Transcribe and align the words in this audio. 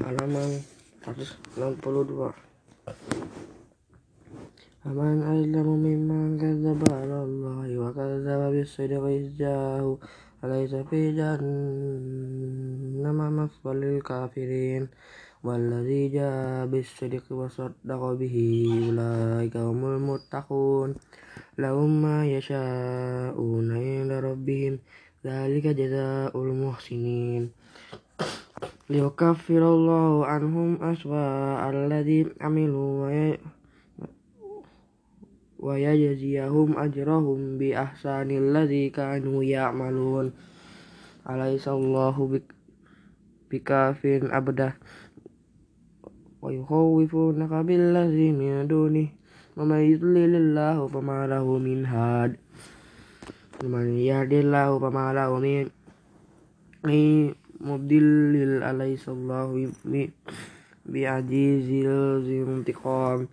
halaman 0.00 0.62
162 1.06 2.34
Aman 4.86 5.18
azlamu 5.22 5.74
mimman 5.78 6.38
kadzdzaba 6.38 6.86
'ala 6.94 7.22
Allahi 7.26 7.74
wa 7.78 7.90
kadzdzaba 7.90 8.50
bis-sidqi 8.54 9.10
idh 9.18 9.34
ja'ahu 9.40 9.98
alaysa 10.42 10.84
fi 10.86 11.10
jahannama 11.18 13.26
mathwal 13.30 13.78
lil 13.82 14.02
kafirin 14.02 14.88
والذي 15.46 16.08
جاء 16.08 16.66
بالصدق 16.66 17.24
وصدق 17.30 18.02
به 18.20 18.36
أولئك 18.86 19.56
هم 19.56 19.84
المتقون 19.84 20.94
لهم 21.58 22.02
ما 22.02 22.26
يشاءون 22.26 23.66
عند 23.76 24.12
ربهم 24.12 24.78
ذلك 25.24 25.66
جزاء 25.66 26.42
المحسنين 26.42 27.50
ليكفر 28.90 29.62
الله 29.74 30.26
عنهم 30.26 30.82
أسوأ 30.82 31.70
الذي 31.70 32.26
عملوا 32.40 33.36
ويجزيهم 35.58 36.78
أجرهم 36.78 37.58
بأحسن 37.58 38.28
الذي 38.30 38.90
كانوا 38.90 39.44
يعملون 39.44 40.32
أليس 41.30 41.68
الله 41.68 42.40
بكاف 43.50 44.00
عبده 44.06 44.72
ويخوفونك 46.42 47.52
بالذي 47.52 48.32
من 48.32 48.66
دونه 48.68 49.08
ومن 49.56 49.80
يضلل 49.90 50.32
الله 50.34 50.86
فما 50.86 51.26
له 51.26 51.58
من 51.58 51.86
هاد 51.86 52.36
ومن 53.64 53.86
يهد 53.98 54.32
الله 54.32 54.78
فما 54.78 55.06
له 55.18 55.30
من 55.38 57.34
mubdilil 57.61 58.65
alaihissallahu 58.65 59.69
bi 60.85 61.01
ajizil 61.05 62.25
zintiqam. 62.25 63.29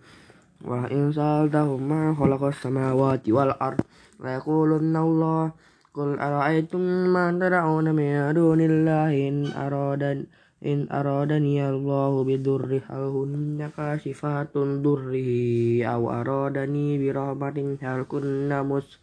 Wa 0.59 0.85
in 0.91 1.09
saltahum 1.15 1.81
ma 1.87 2.11
khalaqas 2.13 2.59
samawati 2.59 3.31
wal 3.31 3.55
ard 3.57 3.79
la 4.19 4.35
yaqulunna 4.37 4.99
Allah 4.99 5.55
qul 5.95 6.19
ara'aytum 6.19 7.07
ma 7.15 7.31
tad'una 7.31 7.95
min 7.95 8.27
dunillahi 8.35 9.19
in 9.23 9.37
aradan 9.55 10.27
in 10.59 10.91
aradani 10.91 11.63
Allahu 11.63 12.27
bidurri 12.27 12.83
hal 12.91 13.07
hunna 13.15 13.71
kasifatun 13.71 14.83
durri 14.83 15.79
aw 15.87 16.03
aradani 16.19 16.99
bi 16.99 17.07
rahmatin 17.07 17.79
hal 17.79 18.03
kunna 18.03 18.59
mus 18.59 18.99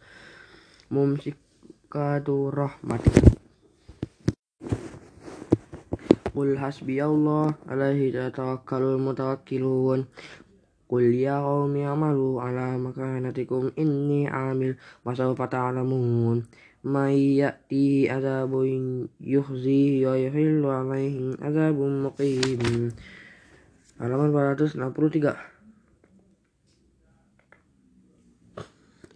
mumsikatu 0.93 2.53
rahmatin 2.53 3.36
hasbiyallah 6.61 7.57
alaihi 7.65 8.13
tawakkalul 8.13 9.01
mutawakkilun. 9.01 10.05
Qul 10.85 11.05
ya 11.17 11.41
qaumi 11.41 11.81
amalu 11.83 12.37
ala 12.37 12.77
makanatikum 12.77 13.73
inni 13.73 14.29
amil 14.29 14.77
wa 15.01 15.17
sawfa 15.17 15.49
ta'lamun. 15.49 16.45
May 16.85 17.41
ya'ti 17.41 18.05
azabun 18.05 19.09
yukhzi 19.17 20.05
wa 20.05 20.13
yuhillu 20.13 20.69
alaihi 20.69 21.33
azabun 21.41 22.05
muqim. 22.05 22.93
Halaman 23.97 24.29
463 24.29 25.57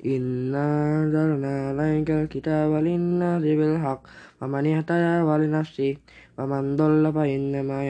Inna 0.01 1.05
anzalna 1.05 1.69
alaikal 1.77 2.25
kitaba 2.25 2.81
linnasi 2.81 3.53
bil 3.53 3.77
haqq 3.77 4.09
faman 4.41 4.65
ihtada 4.65 5.21
wa 5.21 5.37
li 5.37 5.45
nafsihi 5.45 6.01
waman 6.37 6.77
dhalla 6.79 7.09
fa 7.11 7.23
innama 7.27 7.83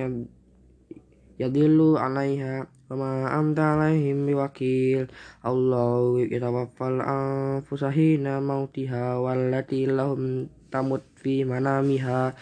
yadillu 1.42 1.98
'alaiha 1.98 2.70
wama 2.92 3.32
anta 3.32 3.78
'alaihim 3.78 4.28
biwakil. 4.28 5.08
Allahu 5.42 6.22
yatawaffal 6.28 7.02
anfusa 7.02 7.90
hina 7.90 8.44
mautiha 8.44 9.18
wallati 9.18 9.88
lahum 9.90 10.52
tamut 10.72 11.04
fi 11.20 11.44
manamiha 11.46 12.34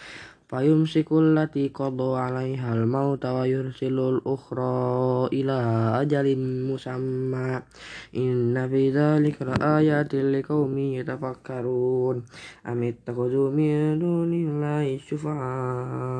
fayumsikul 0.50 1.38
lati 1.38 1.70
qada 1.70 2.18
'alaiha 2.18 2.74
al-mauta 2.74 3.30
wa 3.30 3.46
yursilul 3.46 4.18
ukhra 4.26 5.30
ila 5.30 5.58
ajalin 6.02 6.66
musamma. 6.66 7.62
Inna 8.10 8.66
fi 8.66 8.90
dzalika 8.90 9.46
laayatin 9.46 10.34
liqaumin 10.34 10.98
yatafakkarun. 10.98 12.26
Amit 12.66 13.06
takhudhu 13.06 13.54
min 13.54 14.02
dunillahi 14.02 14.98
syufa'a 14.98 16.18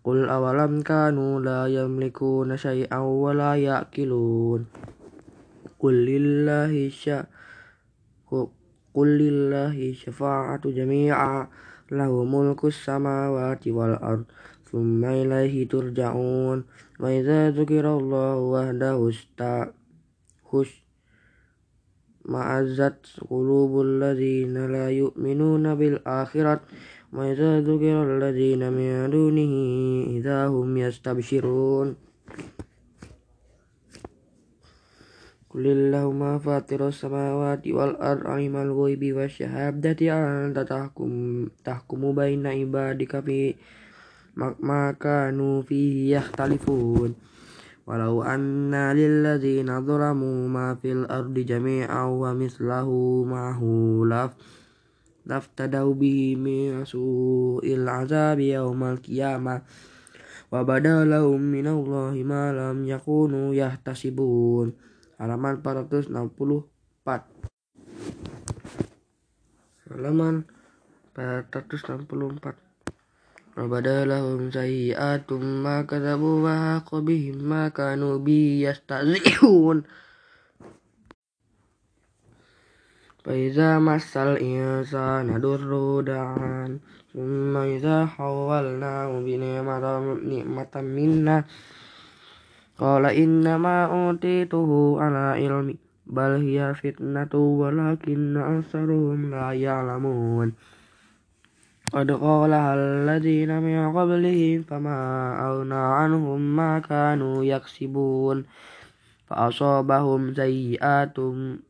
qul 0.00 0.24
awalam 0.24 0.80
kanu 0.80 1.44
la 1.44 1.68
yamlikuna 1.68 2.56
syai'an 2.56 3.04
wa 3.04 3.36
la 3.36 3.60
ya'qilun 3.60 4.64
qul 5.76 5.96
lillahi 6.08 6.88
sya 6.88 7.28
qul 8.94 9.18
lillahi 9.18 9.90
syafa'atu 9.90 10.70
jami'a 10.70 11.50
lahu 11.90 12.22
mulkus 12.22 12.78
samawati 12.78 13.74
wal 13.74 13.98
ard 13.98 14.30
thumma 14.70 15.18
ilaihi 15.18 15.66
turja'un 15.66 16.62
wa 17.02 17.06
idza 17.10 17.50
dzukirallahu 17.50 18.54
wahdahu 18.54 19.10
hus 20.54 20.70
ma'azzat 22.24 23.02
qulubul 23.28 24.00
ladzina 24.00 24.70
la 24.70 24.88
yu'minuna 24.88 25.74
bil 25.74 25.98
akhirat 26.06 26.62
wa 27.12 27.28
idza 27.28 27.60
dzukiral 27.60 28.16
ladzina 28.22 28.70
min 28.72 29.10
dunihi 29.12 30.16
idza 30.16 30.48
hum 30.48 30.72
yastabshirun 30.78 31.98
Kulillahumma 35.54 36.42
fatiras 36.42 36.98
samawati 36.98 37.70
wal 37.70 37.94
ard 38.02 38.26
alimal 38.26 38.74
ghaibi 38.74 39.14
wasyahadati 39.14 40.10
anta 40.10 40.66
tahkum 40.66 41.46
tahkumu 41.62 42.10
baina 42.10 42.50
ibadika 42.58 43.22
fi 43.22 43.54
ma 44.34 44.90
kanu 44.98 45.62
fihi 45.62 46.10
yakhtalifun 46.10 47.14
Walau 47.86 48.26
anna 48.26 48.98
lilladzina 48.98 49.78
dhalamu 49.78 50.50
ma 50.50 50.74
fil 50.74 51.06
ardi 51.06 51.46
jami'an 51.46 52.18
wa 52.18 52.34
mislahu 52.34 53.22
ma'hu 53.22 54.02
laf 54.10 54.34
laftadau 55.22 55.94
bihi 55.94 56.34
min 56.34 56.82
su'il 56.82 57.86
azabi 57.86 58.58
yawmal 58.58 58.98
qiyamah 58.98 59.62
wa 60.50 60.66
badalahum 60.66 61.38
minallahi 61.38 62.26
ma 62.26 62.50
lam 62.50 62.82
yakunu 62.82 63.54
yahtasibun 63.54 64.74
halaman 65.24 65.64
464 65.64 66.12
halaman 69.88 70.44
464 71.16 72.52
Wabadalahum 73.56 74.52
sayyiatum 74.52 75.64
ma 75.64 75.88
kadzabu 75.88 76.44
wa 76.44 76.84
bihim 77.00 77.40
ma 77.40 77.72
kanu 77.72 78.20
bi 78.20 78.68
yastahzi'un 78.68 79.88
Faiza 83.24 83.80
masal 83.80 84.36
insana 84.36 85.40
durru 85.40 86.04
da'an 86.04 86.84
Summa 87.08 87.64
iza 87.64 88.04
hawalnahu 88.04 89.24
bi 89.24 89.40
ni'matan 89.40 90.84
minna 90.84 91.48
Qala 92.74 93.14
innama 93.14 93.86
utituhu 93.86 94.98
ala 94.98 95.38
ilmi 95.38 95.78
bal 96.10 96.42
hiya 96.42 96.74
fitnatu 96.74 97.62
walakinna 97.62 98.58
aktsaruhum 98.58 99.30
la 99.30 99.54
ya'lamun. 99.54 100.58
Qad 101.94 102.08
qala 102.10 102.74
alladzina 102.74 103.62
min 103.62 103.78
qablihim 103.94 104.66
fama 104.66 105.38
aghna 105.38 106.02
anhum 106.02 106.42
ma 106.42 106.82
kanu 106.82 107.46
yaksibun. 107.46 108.42
Fa 109.30 109.54
asabahum 109.54 110.34
sayyi'atum 110.34 111.62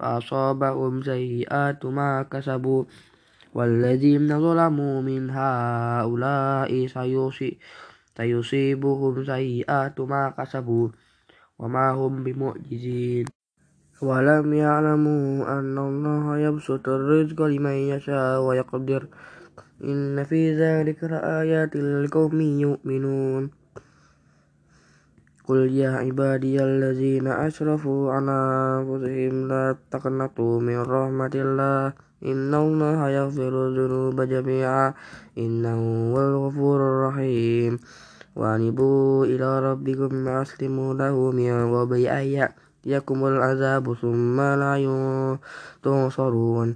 fa 0.00 0.24
asabahum 0.24 1.04
sayyi'atu 1.04 1.92
ma 1.92 2.24
kasabu. 2.24 2.88
Walladzina 3.52 4.40
zalamu 4.40 5.04
min 5.04 5.28
haula'i 5.28 6.88
sayusi 6.88 7.60
sayusibuhum 8.16 9.22
sayyi'atu 9.26 10.06
ma 10.06 10.32
kasabu 10.34 10.90
wa 11.60 11.66
ma 11.68 11.92
hum 11.92 12.24
bimu'jizin. 12.24 13.28
Walam 14.00 14.48
ya'lamu 14.56 15.44
anna 15.44 15.84
allaha 15.84 16.40
yabsutur 16.40 17.04
rizqa 17.04 17.52
liman 17.52 17.92
yasha 17.92 18.40
wa 18.40 18.56
yaqdir. 18.56 19.12
Inna 19.84 20.24
fi 20.24 20.56
dzalika 20.56 21.12
laayatin 21.12 22.00
liqaumin 22.00 22.64
yu'minun. 22.64 23.52
Qul 25.44 25.68
ya 25.68 26.00
ibadiyalladzina 26.00 27.44
asrafu 27.44 28.08
ala 28.08 28.80
anfusihim 28.80 29.50
la 29.52 29.76
taqnatu 29.92 30.64
min 30.64 30.80
rahmatillah 30.80 31.92
innallaha 32.22 33.10
yaghfiru 33.10 33.72
dzunuba 33.72 34.24
jami'a 34.28 34.94
innahu 35.36 36.12
huwal 36.12 36.32
ghafurur 36.48 37.10
rahim 37.10 37.80
وأنيبوا 38.36 39.26
إلى 39.26 39.48
ربكم 39.60 40.26
وأسلموا 40.26 40.94
له 40.94 41.16
من 41.34 41.74
قبل 41.74 42.06
أن 42.06 42.24
يأتيكم 42.24 43.18
العذاب 43.26 43.84
ثم 43.94 44.40
لا 44.40 44.74
تنصرون 45.82 46.68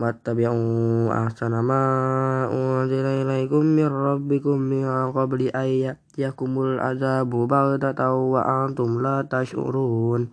واتبعوا 0.00 1.12
أحسن 1.24 1.52
ما 1.60 1.82
أنزل 2.52 3.04
إليكم 3.04 3.62
من 3.64 3.86
ربكم 3.86 4.56
من 4.58 5.12
قبل 5.12 5.40
أن 5.42 5.68
يأتيكم 5.84 6.50
العذاب 6.62 7.30
بغتة 7.30 8.12
وأنتم 8.12 8.90
لا 9.02 9.16
تشعرون. 9.30 10.28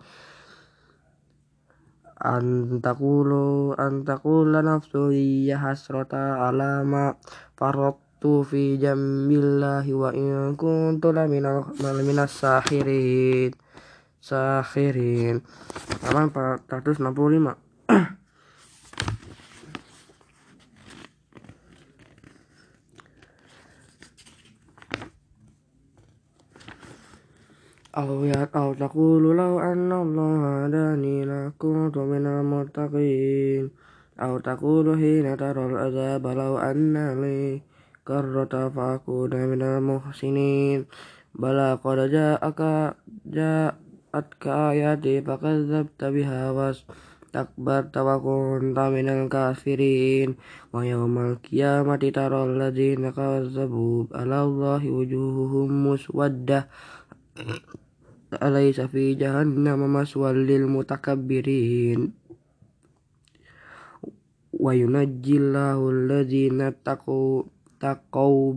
antakulu 2.18 3.74
antakula 3.78 4.62
nafsu 4.62 5.14
ya 5.46 5.58
hasrata 5.58 6.46
alama 6.50 7.14
farattu 7.54 8.42
fi 8.42 8.74
jambillahi 8.78 9.94
wa 9.94 10.10
in 10.14 10.58
kuntu 10.58 11.14
lamina 11.14 11.62
minas 12.02 12.34
sahirin 12.42 13.54
sahirin 14.18 15.42
halaman 16.02 16.30
465 16.66 17.67
أو 27.97 28.25
أو 28.55 28.73
تقول 28.73 29.37
لو 29.37 29.59
أن 29.59 29.91
الله 29.91 30.65
هداني 30.65 31.25
لكنت 31.25 31.97
من 31.97 32.25
المتقين 32.25 33.69
أو 34.19 34.37
تقول 34.37 34.97
حين 34.97 35.37
ترى 35.37 35.65
العذاب 35.65 36.27
لو 36.27 36.57
أن 36.57 37.21
لي 37.21 37.61
كرة 38.07 38.69
فأكون 38.75 39.33
من 39.35 39.61
المحسنين 39.61 40.85
بلى 41.35 41.79
قد 41.83 41.99
جاءك 42.11 42.61
جاءتك 43.25 44.47
آياتي 44.47 45.21
فكذبت 45.21 46.01
بها 46.03 46.51
واستكبرت 46.51 47.97
وكنت 47.97 48.79
من 48.79 49.07
الكافرين 49.09 50.35
ويوم 50.73 51.17
القيامة 51.17 52.03
ترى 52.17 52.41
الذين 52.43 53.09
كذبوا 53.11 54.05
على 54.17 54.43
الله 54.43 54.81
وجوههم 54.91 55.87
مسودة 55.87 56.67
أليس 58.33 58.81
في 58.81 59.13
جهنم 59.13 59.93
مسوى 59.93 60.33
للمتكبرين 60.33 62.11
وينجي 64.53 65.37
الله 65.37 65.89
الذين 65.89 66.61
اتقوا 66.61 67.43
تقوا 67.79 68.53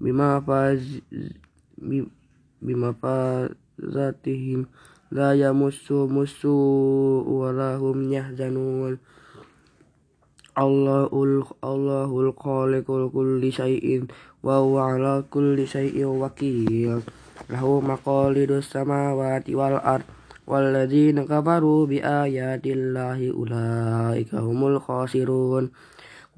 بما 0.00 0.40
فاز 0.40 1.00
بما 2.62 2.90
فازتهم 3.02 4.66
لا 5.10 5.30
يمسهم 5.34 6.22
السوء 6.22 7.26
ولا 7.28 7.76
هم 7.76 8.12
يحزنون 8.12 8.98
الله 10.58 11.10
الله 11.64 12.10
الخالق 12.20 12.88
لكل 12.90 13.52
شيء 13.52 14.04
وهو 14.42 14.78
على 14.78 15.24
كل 15.30 15.66
شيء 15.66 16.04
وكيل 16.04 17.00
lahu 17.47 17.79
maqalidus 17.79 18.67
samawati 18.67 19.55
wal 19.55 19.79
ard 19.79 20.03
walladzina 20.49 21.23
kafaru 21.29 21.85
bi 21.85 22.01
ayatillahi 22.01 23.31
ulaika 23.31 24.41
humul 24.41 24.81
khasirun. 24.81 25.71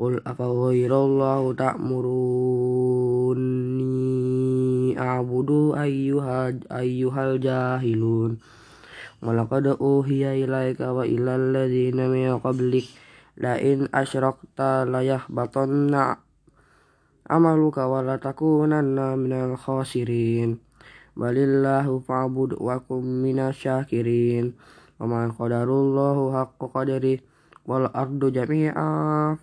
Qul 0.02 0.18
afa 0.26 0.50
ghairallahu 0.50 1.54
ta'muruni 1.54 3.38
a'budu 4.98 5.78
ayyuha 5.78 6.58
ayyuhal 6.74 7.38
jahilun. 7.38 8.42
Walaqad 9.22 9.78
uhiya 9.78 10.34
ilaika 10.34 10.90
wa 10.92 11.06
ilal 11.06 11.54
ladzina 11.54 12.10
min 12.10 12.34
qablik. 12.42 12.90
La 13.38 13.62
asyrakta 13.94 14.90
la 14.90 15.06
amaluka 17.30 17.86
wa 17.86 18.02
la 18.02 18.18
minal 19.16 19.54
khasirin 19.56 20.71
balillahu 21.16 22.04
fa'bud 22.04 22.60
wa 22.60 22.80
kum 22.84 23.04
minasyakirin. 23.24 24.54
Wa 25.00 25.08
ma 25.10 25.32
qadarullahu 25.32 26.36
haqqa 26.36 26.66
qadari 26.70 27.24
wal 27.66 27.90
ardu 27.94 28.30
jami'a 28.30 29.40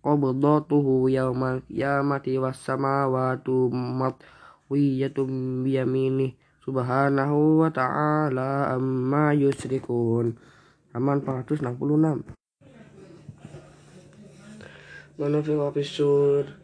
qabdatuhu 0.00 1.10
yawmal 1.10 1.64
qiyamati 1.66 2.38
was 2.38 2.60
samawati 2.60 3.72
matwiyatum 3.72 5.62
biyamini. 5.66 6.36
Subhanahu 6.60 7.64
wa 7.64 7.72
ta'ala 7.72 8.76
amma 8.76 9.32
yusrikun 9.32 10.36
Aman 10.92 11.24
466 11.24 12.36
Manufi 15.16 15.54
wa 15.56 15.72
fisur 15.72 16.59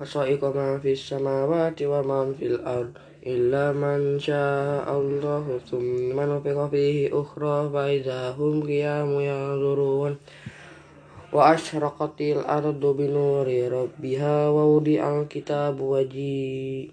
fasaiqa 0.00 0.48
ma 0.56 0.80
fis 0.80 0.96
samawati 1.12 1.84
wa 1.84 2.00
ma 2.00 2.24
fil 2.32 2.56
ard 2.64 2.96
illa 3.20 3.68
man 3.76 4.16
syaa 4.16 4.88
Allah 4.88 5.44
thumma 5.68 6.24
nufiqa 6.24 6.72
fihi 6.72 7.12
ukhra 7.12 7.68
fa 7.68 7.84
idza 7.92 8.32
hum 8.32 8.64
qiyamun 8.64 9.28
yanzurun. 9.28 10.16
Wa 11.28 11.52
ashraqatil 11.52 12.40
ardu 12.48 12.96
bi 12.96 13.12
nuri 13.12 13.68
rabbiha 13.68 14.48
wa 14.48 14.64
wudi'al 14.64 15.28
kitabu 15.28 15.92
waji 15.92 16.88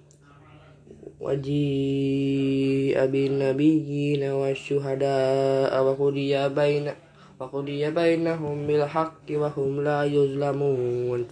waji 1.18 2.94
abin 2.94 3.40
nabiyyin 3.40 4.22
wa 4.36 4.52
syuhada 4.54 5.66
wa 5.72 5.96
qudiya 5.96 6.52
baina 6.54 6.94
wa 7.42 7.50
qudiya 7.50 7.90
bainahum 7.90 8.70
bil 8.70 8.86
haqqi 8.86 9.40
wa 9.40 9.50
hum 9.50 9.82
la 9.82 10.06
yuzlamun 10.06 11.26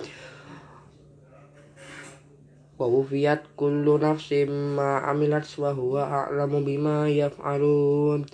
wa 2.75 2.85
wufiyat 2.87 3.55
kullu 3.55 3.95
nafsin 3.99 4.75
ma 4.75 4.99
amilat 5.07 5.47
wa 5.55 5.71
huwa 5.71 6.27
a'lamu 6.27 6.61
bima 6.61 7.07
yaf'alun. 7.07 8.27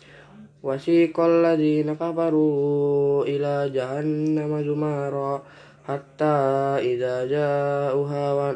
Wasiqal 0.62 1.42
ladzina 1.42 1.98
kafaru 1.98 3.26
ila 3.26 3.66
jahannama 3.70 4.62
zumara 4.62 5.42
hatta 5.90 6.78
idza 6.78 7.26
ja'uha 7.26 8.26
wa 8.38 8.54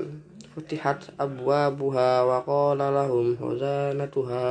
futihat 0.53 1.11
abwabuha 1.19 2.23
wa 2.23 2.39
qala 2.45 2.87
lahum 2.93 3.35
khazanatuha 3.35 4.45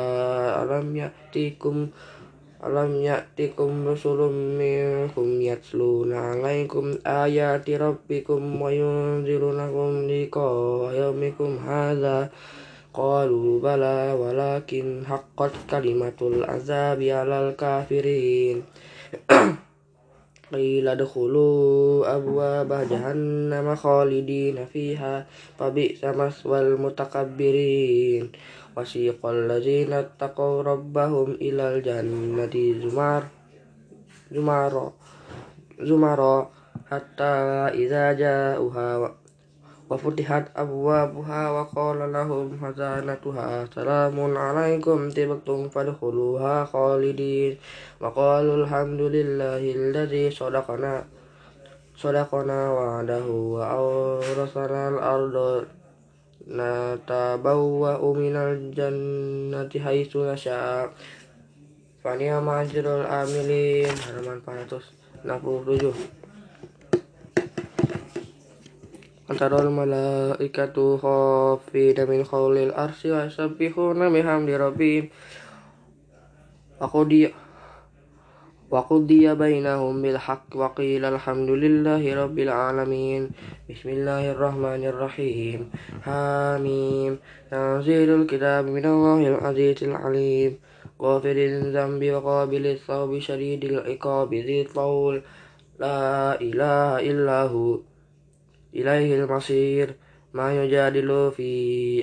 alam 0.61 0.93
ya'tikum 0.93 1.89
Alam 2.65 2.97
ya'tikum 2.97 3.85
rusulun 3.85 4.57
minkum 4.57 5.37
yatsluna 5.37 6.33
alaikum 6.33 6.97
ayati 7.05 7.77
rabbikum 7.77 8.41
wa 8.57 8.73
yunzirunakum 8.73 10.09
liqa 10.09 10.49
yaumikum 10.97 11.61
hadha. 11.61 12.33
Qalu 12.89 13.61
bala 13.61 14.17
walakin 14.17 15.05
haqqat 15.05 15.53
kalimatul 15.69 16.41
azabi 16.41 17.13
alal 17.13 17.53
kafirin. 17.53 18.65
Qila 20.49 20.97
dkhulu 20.97 22.01
abwaba 22.09 22.89
jahannama 22.89 23.77
khalidina 23.77 24.65
fiha 24.65 25.29
fabi'sa 25.61 26.17
maswal 26.17 26.81
mutakabbirin 26.81 28.33
wasiqal 28.75 29.47
ladzina 29.47 30.03
taqaw 30.19 30.67
rabbahum 30.67 31.39
ilal 31.39 31.79
jannati 31.79 32.83
zumar 32.83 33.31
zumara 34.35 34.91
zumara 35.79 36.51
hatta 36.91 37.71
idza 37.71 38.13
ja'uha 38.19 39.07
wa 39.85 40.01
futihat 40.01 40.49
abwabuha 40.57 41.53
wa 41.53 41.63
qala 41.69 42.09
lahum 42.09 42.57
hazanatuha 42.57 43.69
salamun 43.69 44.33
alaikum 44.33 45.13
tibtum 45.13 45.69
fadkhuluha 45.69 46.65
khalidin. 46.65 47.61
Wa 48.01 48.09
qalu 48.09 48.65
alhamdulillahi 48.65 49.77
alladzi 49.77 50.33
sadaqana 50.33 51.05
sadaqana 51.95 52.73
wa'adahu 52.73 53.61
wa 53.61 53.77
awrasana 53.77 54.97
al-arda 54.97 55.69
natabawwa'u 56.49 58.09
minal 58.17 58.73
jannati 58.73 59.81
haitsu 59.81 60.25
nasya' 60.25 60.93
Fania 62.05 62.37
Majrul 62.37 63.09
Amilin. 63.09 63.89
Halaman 63.89 64.45
467 64.45 65.25
Antarul 69.25 69.73
malaikatu 69.73 71.01
khafina 71.01 72.05
min 72.05 72.29
khawlil 72.29 72.77
arsi 72.77 73.09
wa 73.09 73.25
sabbihuna 73.25 74.13
bihamdi 74.13 74.53
rabbihim. 74.53 75.09
Aku 76.77 77.09
dia 77.09 77.33
وقضي 78.71 79.35
بينهم 79.35 80.03
بالحق 80.03 80.57
وقيل 80.57 81.05
الحمد 81.05 81.51
لله 81.51 82.25
رب 82.25 82.39
العالمين. 82.39 83.31
بسم 83.71 83.89
الله 83.89 84.31
الرحمن 84.31 84.85
الرحيم. 84.85 85.71
حميم. 86.03 87.19
تنزيل 87.51 88.11
الكتاب 88.11 88.65
من 88.65 88.85
الله 88.85 89.29
العزيز 89.29 89.85
العليم. 89.85 90.59
غافر 91.03 91.31
الذنب 91.31 92.05
وقابل 92.05 92.67
الثوب 92.67 93.19
شديد 93.19 93.65
العقاب. 93.65 94.35
ذي 94.35 94.61
الطول. 94.61 95.23
لا 95.81 96.41
إله 96.41 97.01
إلا 97.11 97.43
هو. 97.43 97.79
إليه 98.75 99.25
المصير. 99.25 99.95
ما 100.35 100.65
يجادل 100.65 101.33
في 101.37 101.51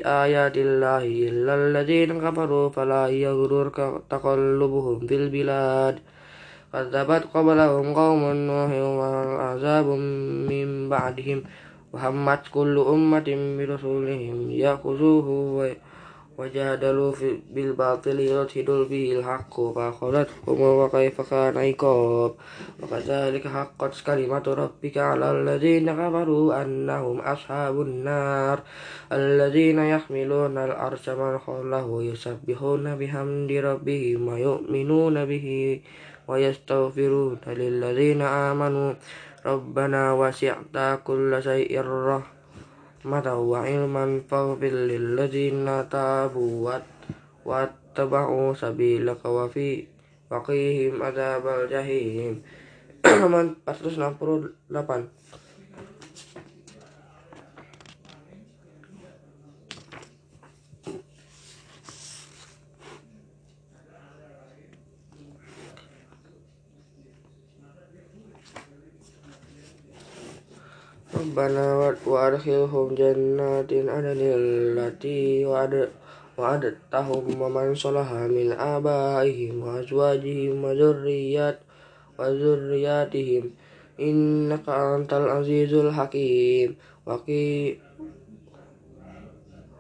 آيات 0.06 0.58
الله 0.58 1.04
إلا 1.06 1.56
الذين 1.56 2.30
كفروا. 2.30 2.70
فلا 2.70 3.08
يغررك 3.08 4.02
تقلبهم 4.10 5.08
في 5.08 5.16
البلاد. 5.16 6.00
كذبت 6.74 7.24
قبلهم 7.34 7.94
قوم 7.94 8.24
نوح 8.34 8.72
وعذاب 8.72 9.86
من 10.50 10.90
بعدهم 10.90 11.44
وهمت 11.94 12.42
كل 12.54 12.80
أمة 12.80 13.28
برسولهم 13.58 14.52
يأخذوه 14.52 15.28
وجادلوا 16.42 17.14
بالباطل 17.54 18.20
يدخلوا 18.20 18.86
به 18.86 19.20
الحق 19.20 19.56
فأخذتهم 19.76 20.62
وكيف 20.62 21.22
كان 21.22 21.58
عقاب. 21.58 22.32
وكذلك 22.84 23.48
حقت 23.48 23.94
كلمة 24.06 24.44
ربك 24.48 24.98
على 24.98 25.32
الذين 25.32 25.88
كفروا 25.94 26.62
أنهم 26.62 27.20
أصحاب 27.20 27.82
النار. 27.82 28.60
الذين 29.12 29.80
يحملون 29.80 30.58
العرش 30.58 31.10
من 31.10 31.38
حوله 31.38 32.04
يسبحون 32.04 32.96
بحمد 32.96 33.52
ربهم 33.52 34.28
ويؤمنون 34.28 35.26
به 35.26 35.48
ويستغفرون 36.28 37.38
للذين 37.48 38.22
آمنوا. 38.22 38.94
ربنا 39.46 40.14
وسعت 40.14 40.76
كل 41.04 41.44
شيء 41.44 41.82
رحمة 41.82 42.41
وعلما 43.07 44.21
فاغفر 44.31 44.75
للذين 44.91 45.89
تابوا 45.89 46.79
واتبعوا 47.45 48.55
سبيلك 48.55 49.23
وفي 49.25 49.85
وقيهم 50.31 51.03
عذاب 51.03 51.45
الجحيم 51.47 52.43
halaman 53.07 53.55
468 53.67 55.20
Rabbana 71.32 71.96
wa 72.04 72.28
adkhilhum 72.28 72.92
jannatin 72.92 73.88
adnil 73.88 74.76
lati 74.76 75.48
wa'adtahum 75.48 77.24
wa 77.40 77.48
man 77.48 77.72
salaha 77.72 78.28
min 78.28 78.52
abaihim 78.52 79.64
wa 79.64 79.80
azwajihim 79.80 80.60
wa 80.60 80.76
dzurriyyat 80.76 81.64
wa 82.20 82.28
dzurriyyatihim 82.36 83.48
innaka 83.96 85.00
antal 85.00 85.32
azizul 85.40 85.88
hakim. 85.96 86.76
Waqi 87.08 87.80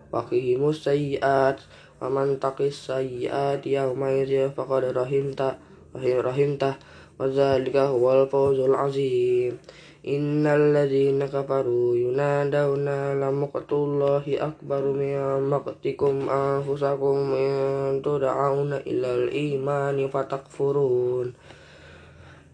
waqihimus 0.07 0.87
sayyiat 0.87 1.67
wa 1.99 2.07
man 2.07 2.39
taqis 2.39 2.79
sayyiat 2.79 3.67
yawma 3.67 4.23
idzin 4.23 4.55
faqad 4.55 4.87
rahimta 4.95 5.59
rahimta. 5.99 6.79
Wa 7.19 7.27
dzalika 7.27 7.91
huwal 7.91 8.23
fawzul 8.31 8.71
azim 8.71 9.59
Innalladzina 10.01 11.29
kafaru 11.29 11.93
yunadawna 11.93 13.13
la 13.13 13.29
maqtullahi 13.29 14.41
akbaru 14.41 14.97
min 14.97 15.45
maqtikum 15.45 16.25
anfusakum 16.25 17.37
in 17.37 18.01
tud'auna 18.01 18.81
ilal 18.81 19.29
imani 19.29 20.09
fatakfurun. 20.09 21.37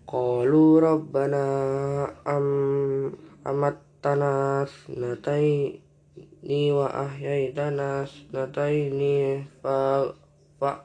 Qalu 0.04 0.66
rabbana 0.84 2.12
am 2.28 3.16
amattana 3.48 4.68
snataini 4.68 5.80
wa 6.76 6.92
ahyaitana 6.92 8.04
snataini 8.04 9.40
fa 9.64 10.04
fa 10.60 10.84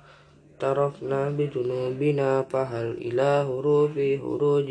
اعترفنا 0.61 1.29
بذنوبنا 1.29 2.41
فهل 2.41 2.87
إلى 2.97 3.45
هروب 3.49 3.97
هروج 3.99 4.69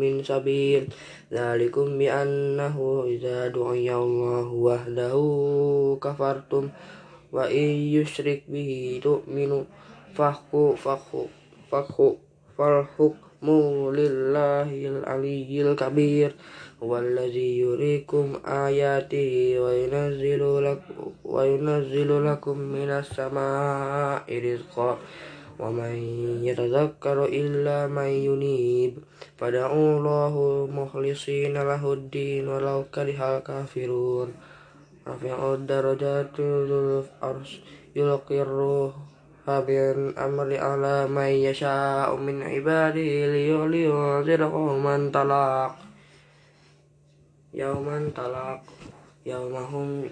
من 0.00 0.24
سبيل 0.24 0.88
ذلكم 1.32 1.98
بأنه 1.98 3.04
إذا 3.06 3.48
دعي 3.48 3.94
الله 3.94 4.48
وحده 4.52 5.16
كفرتم 6.02 6.68
وإن 7.32 7.68
يشرك 8.00 8.42
به 8.48 9.00
تؤمنوا 9.02 9.64
فحكوا 10.14 10.76
فحكوا 10.76 11.28
فحكوا 11.70 12.14
فالحكم 12.58 13.46
لله 13.92 14.70
العلي 14.88 15.52
الكبير 15.62 16.34
هو 16.82 16.98
الذي 16.98 17.58
يريكم 17.58 18.32
آياته 18.46 19.56
وينزل 19.60 20.64
لكم, 20.64 20.94
وينزل 21.24 22.26
لكم 22.26 22.58
من 22.58 22.90
السماء 22.90 24.24
رزقا 24.28 24.98
ومن 25.58 25.94
يتذكر 26.44 27.24
إلا 27.24 27.86
من 27.86 28.10
ينيب 28.28 28.92
فدعوا 29.38 29.98
الله 29.98 30.34
مخلصين 30.72 31.54
له 31.54 31.92
الدين 31.92 32.48
ولو 32.48 32.84
كره 32.94 33.38
الكافرون 33.38 34.28
رفع 35.08 35.54
الدرجات 35.54 36.40
ذو 36.40 37.02
العرش 37.22 37.60
يلقي 37.96 38.42
الروح 38.42 38.92
من 39.48 40.18
أمر 40.18 40.56
على 40.56 41.06
من 41.06 41.30
يشاء 41.46 42.16
من 42.16 42.42
عباده 42.42 43.12
لينذر 43.66 44.42
قوما 44.44 45.10
طلاق 45.14 45.76
yauman 47.51 48.11
talak 48.15 48.63
yaumahum 49.27 50.07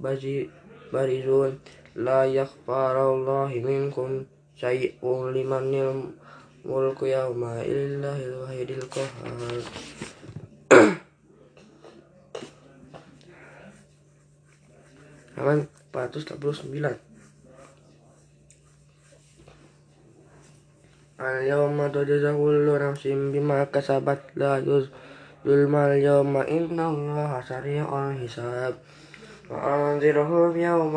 baji 0.00 0.50
barizun. 0.92 1.60
La 1.92 2.24
yakfarallahi 2.24 3.60
minkum 3.60 4.24
syai'un 4.56 5.28
liman 5.36 5.68
mulku 6.64 7.04
yauma 7.10 7.60
illahil 7.60 8.46
wahidil 8.46 8.86
qahar 8.88 9.12
halaman 15.36 15.66
489 15.92 17.12
Al-yawma 21.22 21.86
tujza 21.92 22.34
kullu 22.34 22.74
nafsin 22.80 23.30
bima 23.30 23.68
kasabat 23.70 24.18
la 24.34 24.58
yuz 24.58 24.90
ظلم 25.46 25.74
اليوم 25.76 26.36
إن 26.36 26.80
الله 26.80 27.44
سريع 27.48 28.10
الحساب 28.10 28.74
وأنذرهم 29.50 30.60
يوم 30.60 30.96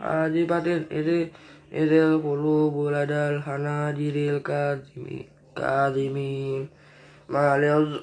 عاقبة 0.00 0.82
إذ 1.72 1.92
القلوب 1.92 2.88
لدى 2.92 3.14
الحناجر 3.34 4.14
الكاظمين 5.56 6.68
ما 7.28 7.58
للظ 7.58 8.00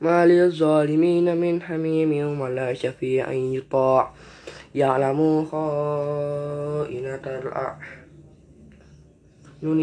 ما 0.00 0.26
للظالمين 0.26 1.36
من 1.36 1.62
حميم 1.62 2.40
ولا 2.40 2.74
شفيع 2.74 3.32
يطاع 3.32 4.12
يعلم 4.75 5.45
خائنة 5.45 7.25
الأعين 7.25 7.99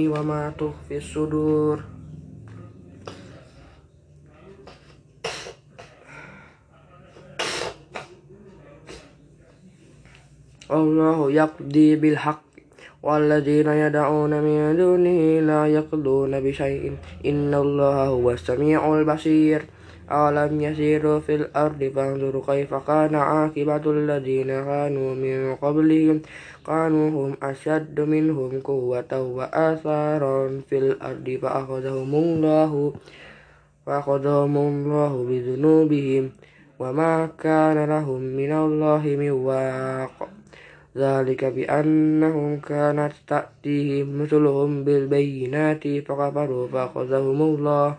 وما 0.08 0.52
تخفي 0.58 0.96
الصدور 0.96 1.80
الله 10.70 11.30
يقضي 11.32 11.96
بالحق 11.96 12.42
والذين 13.02 13.68
يدعون 13.68 14.30
من 14.30 14.76
دونه 14.76 15.40
لا 15.40 15.66
يقضون 15.66 16.40
بشيء 16.40 16.92
إن 17.26 17.54
الله 17.54 18.06
هو 18.06 18.30
السميع 18.30 18.98
البصير 18.98 19.62
أولم 20.11 20.61
يسيروا 20.61 21.19
في 21.19 21.35
الأرض 21.35 21.91
فانظروا 21.95 22.43
كيف 22.47 22.73
كان 22.73 23.15
عاقبة 23.15 23.85
الذين 23.91 24.47
كانوا 24.47 25.15
من 25.15 25.55
قبلهم 25.55 26.21
كانوا 26.67 27.09
هم 27.09 27.37
أشد 27.43 27.99
منهم 27.99 28.59
قوة 28.59 29.11
وآثارا 29.21 30.61
في 30.69 30.77
الأرض 30.77 31.39
فأخذهم 31.41 32.15
الله 32.15 32.93
فأخذهم 33.85 34.57
الله 34.57 35.11
بذنوبهم 35.29 36.29
وما 36.79 37.29
كان 37.43 37.85
لهم 37.85 38.21
من 38.21 38.51
الله 38.51 39.03
من 39.19 39.31
واق 39.31 40.29
ذلك 40.97 41.45
بأنهم 41.45 42.59
كانت 42.59 43.13
تأتيهم 43.27 44.21
مثلهم 44.21 44.83
بالبينات 44.83 45.87
فكفروا 45.87 46.67
فأخذهم 46.67 47.41
الله 47.41 47.95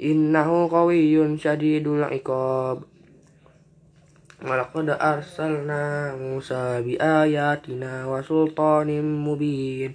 إنه 0.00 0.68
قوي 0.68 1.38
شديد 1.38 1.88
العقاب 1.88 2.82
ولقد 4.46 4.88
أرسلنا 4.90 6.14
موسى 6.16 6.82
بآياتنا 6.82 8.06
وسلطان 8.06 9.02
مبين 9.24 9.94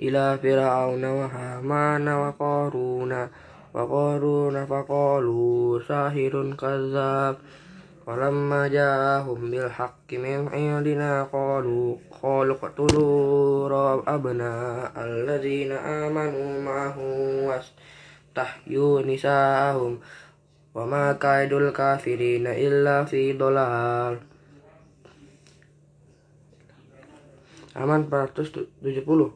إلى 0.00 0.38
فرعون 0.42 1.04
وهامان 1.04 2.08
وقارون 2.08 3.28
وقارون 3.74 4.66
فقالوا 4.66 5.80
ساحر 5.88 6.54
كذاب 6.60 7.36
ولما 8.06 8.68
جاءهم 8.68 9.50
بالحق 9.50 10.12
من 10.12 10.48
عندنا 10.48 11.22
قالوا 11.22 11.96
قالوا 12.22 12.56
اقتلوا 12.56 14.14
أبناء 14.14 14.92
الذين 14.96 15.72
آمنوا 15.72 16.60
معه 16.60 16.96
tahyu 18.33 19.05
nisahum 19.05 20.01
wa 20.73 20.83
ma 20.89 21.13
kaidul 21.21 21.69
kafirina 21.69 22.57
illa 22.57 23.05
fi 23.05 23.37
dolal. 23.37 24.17
Aman 27.73 28.05
470 28.05 29.33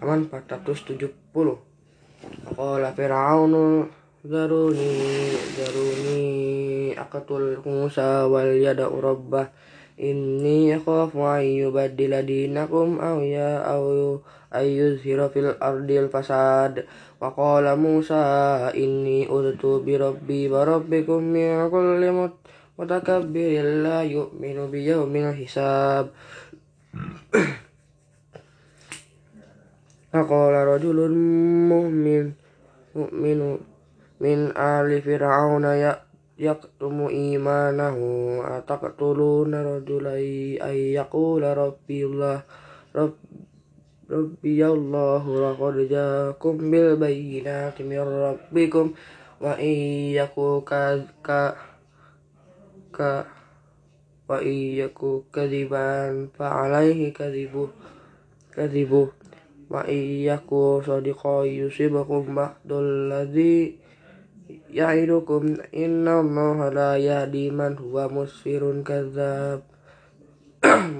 Aman 0.00 0.20
470 0.24 1.04
Qala 2.56 2.88
Fir'aunu 2.96 3.84
Zaruni 4.24 4.92
Zaruni 5.52 6.96
Akatul 6.96 7.60
Musa 7.60 8.24
wal 8.24 8.56
yada 8.56 8.88
rabbah. 8.88 9.52
Inni 10.00 10.72
khafu 10.80 11.28
ayyubaddila 11.28 12.24
dinakum 12.24 12.96
aw 13.02 13.20
ya 13.20 13.60
aw 13.66 14.16
ayyuzhira 14.54 15.28
fil 15.32 15.56
ardil 15.60 16.08
fasad. 16.12 16.88
Wa 17.20 17.34
qala 17.34 17.74
Musa 17.74 18.70
inni 18.72 19.28
udtu 19.28 19.82
bi 19.82 19.98
rabbi 19.98 20.46
wa 20.46 20.64
rabbikum 20.64 21.20
min 21.34 21.66
kulli 21.72 22.08
mutakabbirin 22.78 23.82
la 23.82 24.06
yu'minu 24.06 24.70
bi 24.70 24.86
yawmil 24.86 25.34
hisab. 25.34 26.14
Faqala 30.08 30.64
rajulun 30.64 31.12
mu'min 31.68 32.32
mu'minu 32.96 33.60
min 34.24 34.50
ali 34.56 35.04
fir'auna 35.04 35.76
ya 35.76 35.92
yaktumu 36.40 37.12
imanahu 37.12 38.40
ataqtuluna 38.40 39.60
rajulai 39.60 40.56
ay 40.64 40.96
yaqula 40.96 41.52
rabbillah 41.52 42.40
rabb 42.96 43.27
rabbi 44.08 44.64
allahu 44.64 45.36
laqad 45.36 45.84
jaakum 45.84 46.72
bil 46.72 46.96
bayyinati 46.96 47.84
min 47.84 48.00
rabbikum 48.00 48.96
wa 49.36 49.52
iyyaku 49.60 50.64
ka 50.64 50.96
ka 52.88 53.28
wa 54.24 54.40
iyyaku 54.40 55.28
kadiban 55.28 56.32
fa 56.32 56.64
alaihi 56.64 57.12
kadibu 57.12 57.68
kadibu 58.56 59.12
wa 59.68 59.84
iyyaku 59.84 60.80
sadiqa 60.80 61.44
yusibakum 61.44 62.32
ba'dul 62.32 63.12
ladzi 63.12 63.76
ya'idukum. 64.72 65.60
Inna 65.76 66.24
allaha 66.24 66.72
la 66.72 66.90
yahdi 66.96 67.52
man 67.52 67.76
huwa 67.76 68.08
musfirun 68.08 68.80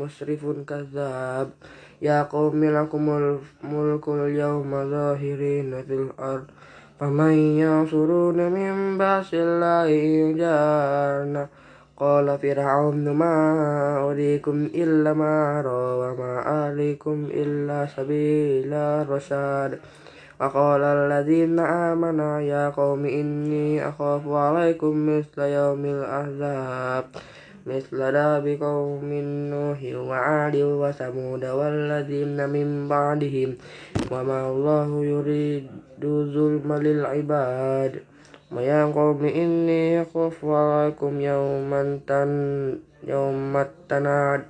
يا 2.02 2.22
قوم 2.22 2.64
لكم 2.64 3.10
الملك 3.10 4.08
اليوم 4.08 4.90
ظاهرين 4.90 5.82
في 5.82 5.94
الأرض. 5.94 6.44
فمن 7.00 7.32
ينصرون 7.32 8.52
من 8.52 8.98
بأس 8.98 9.30
الله 9.34 9.88
إن 9.88 10.36
جاءنا 10.36 11.48
قال 11.96 12.38
فرعون 12.38 13.10
ما 13.10 13.34
أريكم 14.10 14.68
إلا 14.74 15.12
ما 15.12 15.60
أرى 15.60 15.84
وما 16.00 16.32
أريكم 16.70 17.26
إلا 17.30 17.86
سبيل 17.86 18.72
الرشاد. 18.74 19.78
وقال 20.40 20.82
الذين 20.82 21.58
آمنوا 21.58 22.40
يا 22.40 22.68
قوم 22.68 23.04
إني 23.04 23.88
أخاف 23.88 24.28
عليكم 24.28 25.18
مثل 25.18 25.38
يوم 25.42 25.84
الأحزاب. 25.84 27.04
مثل 27.67 28.11
داب 28.11 28.47
قوم 28.61 29.09
نوح 29.53 29.79
وعاد 29.95 30.55
وثمود 30.55 31.45
والذين 31.45 32.49
من 32.49 32.87
بعدهم 32.87 33.49
وما 34.11 34.39
الله 34.49 35.05
يريد 35.05 35.67
ظلم 36.03 36.73
للعباد 36.73 37.93
ويا 38.51 38.85
قوم 38.85 39.25
إني 39.25 40.01
أخاف 40.01 40.45
عليكم 40.45 41.21
يوما 41.21 41.99
تن 42.07 42.31
يوم 43.07 43.57
التناد 43.57 44.41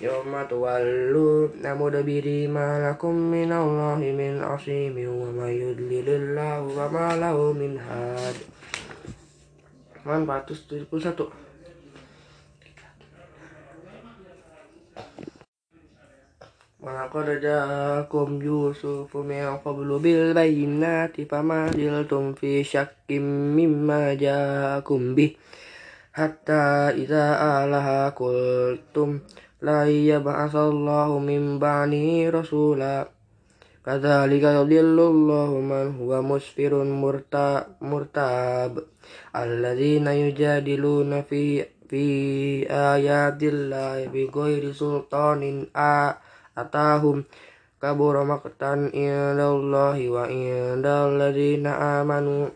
يوم 0.00 0.32
تولون 0.50 1.50
مدبري 1.64 2.46
ما 2.46 2.90
لكم 2.90 3.14
من 3.14 3.52
الله 3.52 3.98
من 4.20 4.42
عصيم 4.42 4.96
وما 5.20 5.50
يضلل 5.50 6.08
الله 6.08 6.60
وما 6.78 7.16
له 7.16 7.52
من 7.52 7.78
هاد 7.78 8.36
Man 10.08 10.24
471 10.24 11.41
ولقد 16.82 17.40
جاءكم 17.40 18.42
يوسف 18.42 19.16
من 19.16 19.56
قبل 19.64 19.98
بالبينات 19.98 21.20
فما 21.20 21.70
زلتم 21.72 22.32
في 22.32 22.64
شك 22.64 23.10
مما 23.10 24.14
جاءكم 24.14 25.14
به 25.14 25.36
حتى 26.12 26.62
إذا 27.02 27.24
آلها 27.64 28.08
قلتم 28.08 29.18
لا 29.62 29.88
يبعث 29.88 30.54
الله 30.56 31.18
من 31.18 31.58
بعده 31.58 32.30
رسولا 32.30 33.08
كذلك 33.86 34.42
يضل 34.42 34.98
الله 35.00 35.50
من 35.60 35.86
هو 36.00 36.22
مسفر 36.22 36.72
مرتاب 37.82 38.72
الذين 39.36 40.06
يجادلون 40.06 41.22
في 41.22 41.64
في 41.88 42.06
آيات 42.70 43.42
الله 43.42 44.06
بغير 44.06 44.72
سلطان 44.72 45.66
أتاهم 45.76 46.28
atahum 46.53 47.25
kabur 47.83 48.15
maqtan 48.23 48.93
indallahi 48.95 50.07
wa 50.07 50.31
indalladzina 50.31 51.99
amanu. 51.99 52.47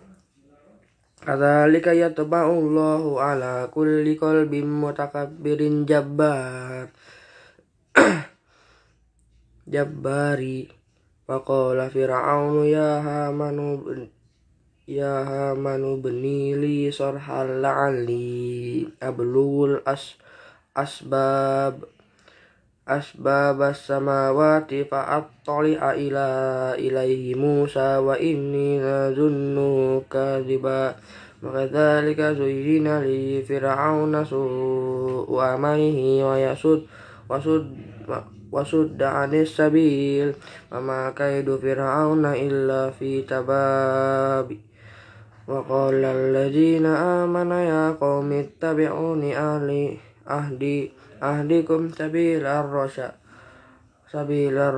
Kadzalika 1.28 1.92
yatba'ullahu 1.92 3.20
ala 3.20 3.68
kulli 3.68 4.16
qalbin 4.16 4.72
mutakabbirin 4.72 5.84
jabbar. 5.84 6.88
Jabbari. 9.68 10.72
Waqala 11.28 11.92
fir'aunu 11.92 12.64
ya 12.64 13.04
hamanu 13.04 13.84
ya 14.88 15.28
hamanu 15.28 16.00
benili 16.00 16.88
sorhal 16.88 17.60
la'ali 17.60 18.88
ablul 19.04 19.84
as 19.84 20.16
asbab 20.72 21.97
الأسباب 22.89 23.63
أسباب 23.63 23.63
السماوات 23.63 24.75
فأطلع 24.75 25.93
إلى 25.93 26.27
إليه 26.79 27.35
موسى 27.35 27.97
وإني 27.97 28.81
لظنه 28.83 30.03
كاذبا 30.11 30.95
وكذلك 31.43 32.21
زين 32.21 32.87
لفرعون 33.01 34.25
سوء 34.25 35.41
عمله 35.41 36.25
ويسد 36.25 36.83
وسد 37.31 37.67
وسد 38.53 39.03
عن 39.03 39.35
السبيل 39.35 40.35
وما 40.73 41.11
كيد 41.17 41.57
فرعون 41.57 42.25
إلا 42.27 42.91
في 42.91 43.23
تباب 43.23 44.57
وقال 45.49 46.05
الذين 46.05 46.87
آمنوا 46.87 47.61
يا 47.61 47.93
قوم 48.01 48.33
اتبعوني 48.33 49.39
أهلي 49.39 49.97
أهدي 50.29 50.93
ahlikum 51.22 51.90
sabilar 51.94 52.66
rasya 52.68 53.16
sabilar 54.08 54.76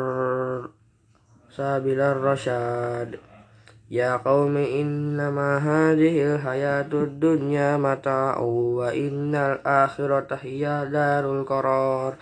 sabilar 1.49 2.17
rasyad 2.17 3.19
ya 3.89 4.21
qaumi 4.21 4.85
innama 4.85 5.57
hadhil 5.57 6.37
hayatud 6.37 7.17
dunya 7.17 7.75
mata'u 7.81 8.85
wa 8.85 8.93
innal 8.93 9.57
akhirata 9.65 10.37
hiya 10.37 10.85
darul 10.85 11.41
qarar. 11.41 12.21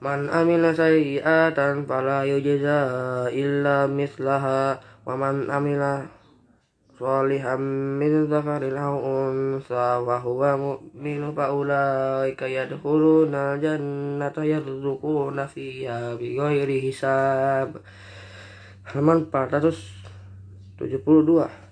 Man 0.00 0.28
amila 0.28 0.76
sayyi'atan 0.76 1.88
fala 1.88 2.24
yujza 2.28 3.28
illa 3.32 3.88
mislaha 3.88 4.76
wa 5.08 5.14
man 5.16 5.48
amila 5.48 6.04
صالحا 7.01 7.55
من 8.01 8.25
ذكر 8.25 8.63
أو 8.85 8.95
أنثى 9.29 9.89
وهو 10.07 10.57
مؤمن 10.57 11.35
فأولئك 11.35 12.41
يدخلون 12.41 13.35
الجنة 13.35 14.45
يرزقون 14.45 15.45
فيها 15.45 16.15
بغير 16.15 16.91
حساب 16.91 17.75
halaman 18.85 19.25
472 19.31 21.64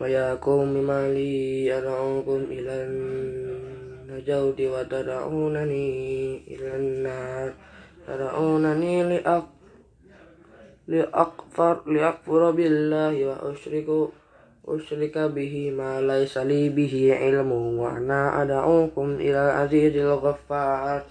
وياكم 0.00 0.74
بما 0.74 1.12
لي 1.12 1.78
أدعوكم 1.78 2.40
إلى 2.50 2.74
النجوت 2.86 4.60
وتدعونني 4.60 5.88
إلى 6.48 6.76
النار 6.76 7.52
تدعونني 8.08 9.02
لأك 9.02 9.44
لأكفر 10.88 11.90
لأكفر 11.90 12.50
بالله 12.50 13.26
وأشرك 13.26 14.08
أشرك 14.68 15.18
به 15.18 15.70
ما 15.70 16.00
ليس 16.00 16.38
لي 16.38 16.68
به 16.68 17.16
علم 17.20 17.52
وأنا 17.52 18.42
أدعوكم 18.42 19.14
إلى 19.14 19.38
العزيز 19.46 19.96
الغفار 19.96 21.02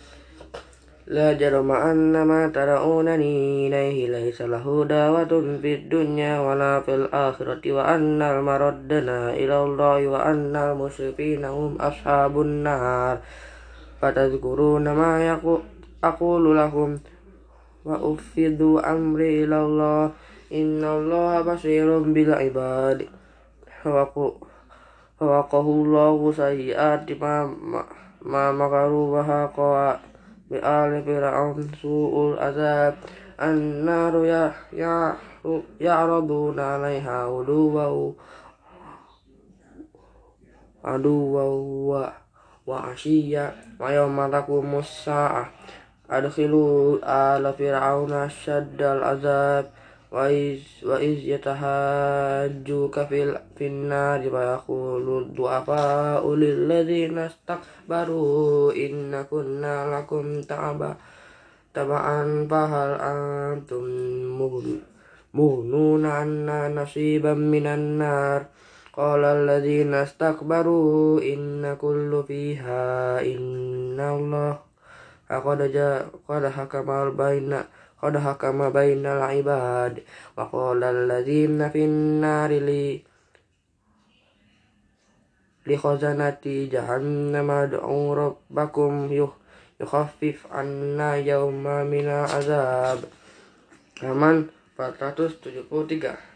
لا 1.11 1.33
جرم 1.33 1.71
أن 1.71 2.23
ما 2.23 2.47
تدعونني 2.47 3.67
إليه 3.67 4.11
ليس 4.11 4.41
له 4.41 4.85
دعوة 4.85 5.33
في 5.61 5.73
الدنيا 5.73 6.39
ولا 6.39 6.79
في 6.79 6.95
الآخرة 6.95 7.71
وأن 7.71 8.21
المردنا 8.21 9.33
إلى 9.33 9.63
الله 9.63 10.07
وأن 10.07 10.55
المسرفين 10.55 11.45
هم 11.45 11.75
أصحاب 11.81 12.41
النار 12.41 13.17
فتذكرون 14.01 14.83
ما 14.83 15.39
أقول 16.03 16.57
لكم 16.57 16.97
وأفض 17.85 18.61
أمري 18.85 19.43
إلى 19.43 19.57
الله 19.61 20.11
إن 20.53 20.83
الله 20.83 21.41
بصير 21.41 21.99
بالعباد 21.99 23.07
فوقه 25.19 25.61
الله 25.61 26.31
سيئات 26.31 27.11
ما 27.21 27.53
ما 28.21 28.51
مكروا 28.51 29.19
وحقا 29.19 29.99
بآل 30.51 31.03
فرعون 31.05 31.71
سوء 31.81 32.33
العذاب 32.33 32.95
النار 33.41 34.13
يعرضون 35.81 36.59
عليها 36.59 37.23
عدوا 37.23 38.11
عدوا 40.85 42.07
وعشيا 42.67 43.55
ويوم 43.79 44.31
تقوم 44.31 44.79
الساعة 44.79 45.49
أدخلوا 46.11 46.97
آل 47.03 47.53
فرعون 47.53 48.13
أشد 48.13 48.81
العذاب 48.81 49.65
wa 50.12 50.28
iz 50.28 50.60
ya 50.84 51.00
iz 51.00 51.24
kafil 52.92 53.32
finna 53.56 54.20
finnari 54.20 54.28
wa 54.28 54.60
yaqulu 54.60 55.32
du'afa 55.32 56.20
ulil 56.20 56.68
ladzina 56.68 57.32
istakbaru 57.32 58.76
inna 58.76 59.24
kunna 59.24 59.88
lakum 59.88 60.44
ta'aba 60.44 60.92
taba'an 61.72 62.44
fahal 62.44 63.00
antum 63.00 63.88
mughnuna 65.32 66.20
anna 66.20 66.68
nasiban 66.68 67.48
minan 67.48 67.96
nar. 67.96 68.52
Qala 68.92 69.32
alladzina 69.32 70.04
istakbaru 70.04 71.16
inna 71.24 71.80
kullu 71.80 72.20
fiha 72.28 73.24
inna 73.24 74.12
Allah. 74.12 74.60
Qad 75.24 75.64
ja 75.72 76.04
qad 76.28 76.44
hakama 76.52 77.08
baina 77.16 77.64
قد 78.01 78.17
حكم 78.17 78.69
بين 78.69 79.05
العباد 79.05 80.03
وقال 80.37 80.83
الذين 80.83 81.69
في 81.69 81.85
النار 81.85 82.49
لي 82.51 83.03
لخزنة 85.67 86.45
جهنم 86.45 87.51
ادعوا 87.51 88.15
ربكم 88.15 88.91
يخفف 89.81 90.37
عنا 90.51 91.15
يوما 91.15 91.83
من 91.83 92.05
العذاب 92.05 92.99
halaman 94.01 94.45
473 94.77 96.30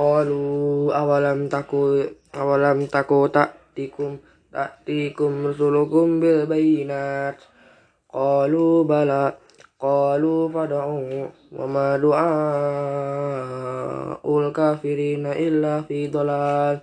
Qalu 0.00 0.88
awalam 0.88 1.52
taku 1.52 2.08
awalam 2.32 2.88
taku 2.88 3.28
ta'tikum 3.28 4.16
ta'tikum 4.48 5.44
rusulukum 5.44 6.24
bil 6.24 6.48
bayinat. 6.48 7.36
Qalu 8.08 8.88
bala 8.88 9.36
Qalu 9.76 10.48
fad'u 10.48 11.28
wa 11.52 11.64
ma 11.68 12.00
du'aul 12.00 12.16
kafirina 14.56 15.36
illa 15.36 15.84
fi 15.84 16.08
dhalal 16.08 16.80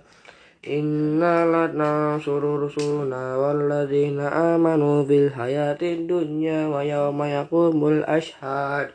Inna 0.62 1.42
latna 1.42 2.18
surur 2.22 2.70
rusulna 2.70 3.34
walladzina 3.34 4.54
amanu 4.54 5.02
bil 5.02 5.30
hayatid 5.34 6.06
dunya 6.06 6.70
wa 6.70 6.86
yawma 6.86 7.26
yaqumul 7.30 8.06
ashhad 8.06 8.94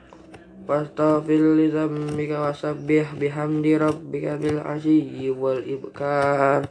fastafil 0.71 1.59
li 1.59 1.67
dzambika 1.67 2.47
wasabbih 2.47 3.03
bihamdi 3.19 3.75
rabbika 3.75 4.39
bil 4.39 4.63
asyi 4.63 5.27
wal 5.27 5.59
ibkar. 5.59 6.63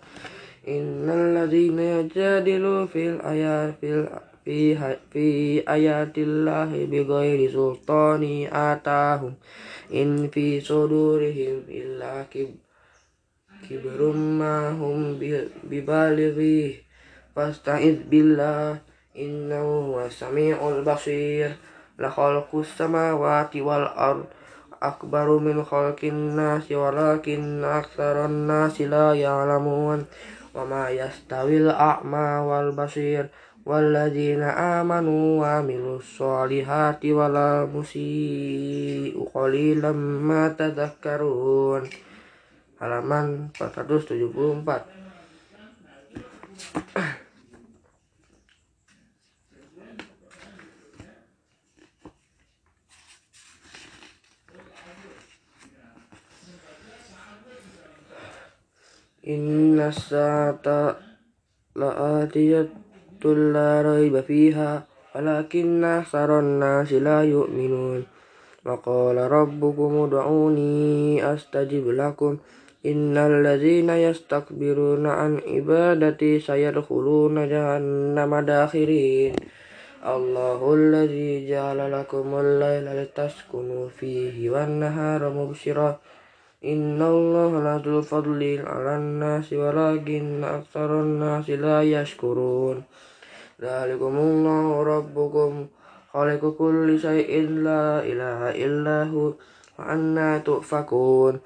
Innal 0.65 1.37
ladzina 1.37 2.01
yajadilu 2.01 2.89
fil 2.89 3.21
ayat 3.21 3.77
fil 3.77 4.09
fi 4.41 4.73
fi 5.13 5.29
ayatillahi 5.69 6.89
bighairi 6.89 7.53
sultani 7.53 8.49
atahum 8.49 9.37
in 9.93 10.33
fi 10.33 10.57
sudurihim 10.65 11.69
illa 11.69 12.25
kib 12.33 12.57
kibrum 13.69 14.41
ma 14.41 14.73
hum 14.73 15.21
bibalighi 15.69 16.81
fasta'iz 17.37 18.01
billah 18.09 18.81
innahu 19.13 20.01
wasami'ul 20.01 20.81
basir 20.89 21.53
lakhalqus 22.01 22.81
samawati 22.81 23.61
wal 23.61 23.85
ard 23.85 24.25
akbaru 24.81 25.37
min 25.45 25.61
khalqin 25.61 26.33
nasi 26.33 26.73
walakin 26.73 27.61
aktsaran 27.61 28.49
nasi 28.49 28.89
la 28.89 29.13
ya'lamun. 29.13 30.09
Wa 30.51 30.65
ma 30.67 30.89
yastawil 30.91 31.71
a'ma 31.71 32.43
wal 32.43 32.73
basir 32.75 33.31
walladzina 33.63 34.81
amanu 34.81 35.45
wa 35.45 35.61
amilus 35.61 36.17
solihati 36.17 37.13
wala 37.13 37.69
musii'u 37.69 39.21
qalilan 39.31 39.95
ma 39.95 40.51
tadhakkarun. 40.57 41.85
Halaman 42.81 43.53
474 43.55 45.01
Inna 59.21 59.93
sa'ata 59.93 60.97
la'atiyatul 61.77 63.53
la 63.53 63.85
raiba 63.85 64.25
fiha 64.25 64.81
walakinna 65.13 66.01
saron 66.09 66.57
nasi 66.57 67.05
la 67.05 67.21
yu'minun. 67.21 68.01
Wa 68.65 68.81
qala 68.81 69.29
rabbukum 69.29 70.09
ud'uni 70.09 71.21
astajib 71.21 71.93
lakum 71.93 72.41
Innal 72.81 73.45
ladzina 73.45 74.01
yastakbiruna 74.01 75.21
an 75.21 75.45
ibadati 75.45 76.41
sayadkhuluna 76.41 77.45
jahannama 77.45 78.41
dakhirin. 78.41 79.37
Allahul 80.01 80.89
ladzi 80.89 81.45
ja'ala 81.45 81.93
lakumul 81.93 82.57
laila 82.57 82.97
litaskunu 82.97 83.93
fihi 83.93 84.49
wan 84.49 84.81
nahara 84.81 85.29
mubsyira 85.29 86.01
Innallaha 86.61 87.81
la 87.81 88.03
fadli 88.05 88.61
'alan 88.61 89.17
nasi 89.17 89.57
walakinna 89.57 90.61
aktsaran 90.61 91.17
nasi 91.17 91.57
la 91.57 91.81
yashkurun. 91.81 92.85
Dzalikumullahu 93.57 94.85
rabbukum 94.85 95.73
khaliqu 96.13 96.53
kulli 96.61 97.01
syai'in 97.01 97.65
la 97.65 98.05
ilaha 98.05 98.53
illahu 98.53 99.33
wa 99.81 99.89
anna 99.89 100.37
tu'fakun. 100.45 101.41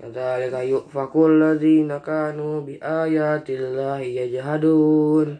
Kadzalika 0.00 0.64
yu'fakul 0.64 1.36
ladzina 1.36 2.00
kanu 2.00 2.64
bi 2.64 2.80
ayatillahi 2.80 4.40
ladzi 4.40 5.36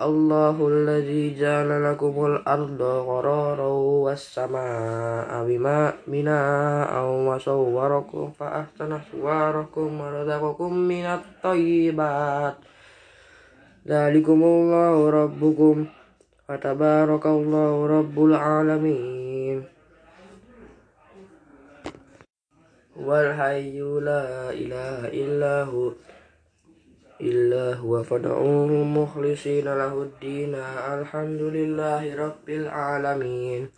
ja'ala 0.00 1.76
lakumul 1.76 2.40
arda 2.48 3.04
qararan 3.04 4.00
was 4.00 4.24
samaa'a 4.24 5.44
bima 5.44 5.92
mina'an 6.08 7.28
wa 7.28 7.36
sawwarakum 7.36 8.32
fa 8.32 8.64
ahsana 8.64 9.04
suwarakum 9.12 10.00
wa 10.00 10.08
razaqakum 10.08 10.72
minat 10.88 11.20
thayyibat 11.44 12.56
Dzalikumullahu 13.80 15.08
rabbukum 15.08 15.88
wa 15.88 16.52
tabarakallahu 16.56 17.88
rabbul 17.88 18.36
alamin. 18.36 19.64
Wal 22.96 23.32
hayyu 23.36 24.04
la 24.04 24.52
ilaha 24.52 25.08
illahu 25.12 25.96
إلا 27.21 27.73
هو 27.73 28.03
فادعوه 28.03 28.71
مخلصين 28.83 29.65
له 29.65 29.93
الدين 30.01 30.55
الحمد 30.99 31.41
لله 31.41 32.15
رب 32.15 32.49
العالمين 32.49 33.69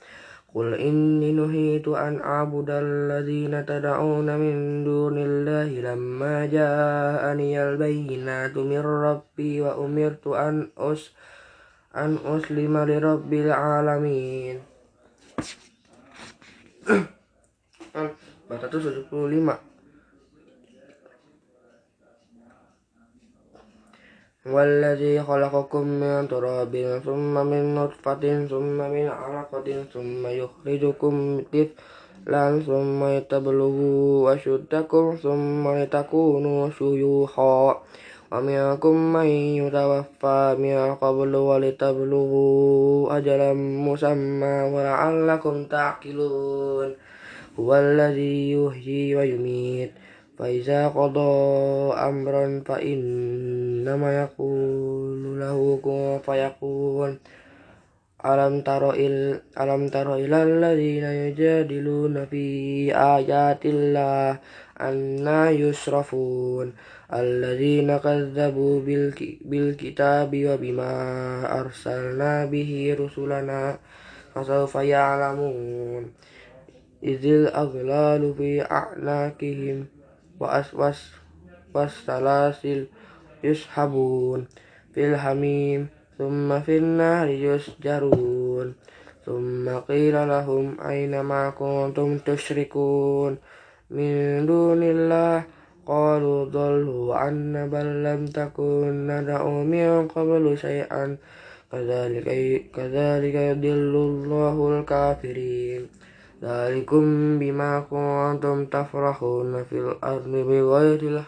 قل 0.55 0.73
إني 0.73 1.31
نهيت 1.31 1.87
أن 1.87 2.21
أعبد 2.21 2.69
الذين 2.69 3.65
تدعون 3.65 4.37
من 4.37 4.83
دون 4.83 5.17
الله 5.17 5.69
لما 5.93 6.45
جاءني 6.45 7.63
البينات 7.63 8.57
من 8.57 8.79
ربي 8.79 9.61
وأمرت 9.61 10.27
أن 10.27 10.67
أس 10.77 11.11
أن 11.95 12.17
أسلم 12.25 12.77
لرب 12.77 13.33
العالمين 13.33 14.59
475 17.95 19.70
والذي 24.46 25.22
خلقكم 25.22 25.86
من 25.86 26.28
تراب 26.28 27.00
ثم 27.04 27.34
من 27.46 27.74
نطفة 27.74 28.46
ثم 28.46 28.78
من 28.94 29.06
علقة 29.08 29.84
ثم 29.94 30.26
يخرجكم 30.26 31.42
طفلا 31.52 32.60
ثم 32.66 33.04
لتبلغوا 33.04 34.34
أشدكم 34.34 35.16
ثم 35.22 35.68
لتكونوا 35.68 36.70
شيوخا. 36.70 37.82
ومنكم 38.32 39.12
من 39.12 39.26
يتوفى 39.60 40.56
من 40.58 40.94
قبل 40.94 41.36
ولتبلغوا 41.36 43.16
أجلا 43.16 43.52
مسمى 43.86 44.56
ولعلكم 44.74 45.64
تعقلون. 45.64 46.94
هو 47.58 47.74
الذي 47.74 48.52
يحيي 48.52 49.16
ويميت 49.16 49.92
فإذا 50.38 50.88
قضى 50.88 51.30
أمرا 51.94 52.62
innama 53.82 54.14
yaqulu 54.14 55.42
lahu 55.42 55.82
kun 55.82 56.22
fayakun. 56.22 57.18
Alam 58.22 58.62
taro 58.62 58.94
il 58.94 59.42
alam 59.58 59.90
taro 59.90 60.14
ilal 60.14 60.62
ladzina 60.62 61.10
yujadiluna 61.10 62.30
fi 62.30 62.94
ayatillah 62.94 64.38
anna 64.78 65.50
yusrafun. 65.50 66.70
Alladzina 67.10 67.98
kadzabu 67.98 68.86
bil 68.86 69.10
bil 69.42 69.74
kitabi 69.74 70.46
wa 70.46 70.54
bima 70.54 70.94
arsalna 71.50 72.46
bihi 72.46 72.94
rusulana 72.94 73.82
fasawfa 74.30 74.86
ya'lamun. 74.86 76.14
Izil 77.02 77.50
aghlalu 77.50 78.30
fi 78.38 78.50
a'naqihim 78.62 79.90
wa 80.38 80.62
aswas 80.62 81.18
was 81.74 81.90
salasil 82.06 82.86
yushabun 83.42 84.46
fil 84.94 85.14
hamim 85.18 85.90
thumma 86.16 86.62
fil 86.62 86.86
nari 86.98 87.42
yusjarun 87.42 88.74
thumma 89.26 89.82
qila 89.86 90.26
lahum 90.26 90.78
aina 90.78 91.20
ma 91.22 91.50
kuntum 91.52 92.22
tusyrikun 92.22 93.38
min 93.90 94.46
dunillah 94.46 95.44
qalu 95.82 96.46
dhallu 96.48 97.10
anna 97.10 97.66
bal 97.66 97.90
lam 98.06 98.30
takun 98.30 99.10
nad'u 99.10 99.66
min 99.66 100.06
qablu 100.06 100.54
shay'an. 100.54 101.18
Kadzalika 101.72 102.36
kadzalika 102.68 103.56
yudillu 103.56 104.28
Allahul 104.28 104.84
kafirin. 104.84 105.88
Dalikum 106.42 107.38
bima 107.40 107.80
kuntum 107.88 108.68
tafrahuna 108.68 109.64
fil 109.64 109.96
ardi 110.04 110.40
bighairil 110.44 111.22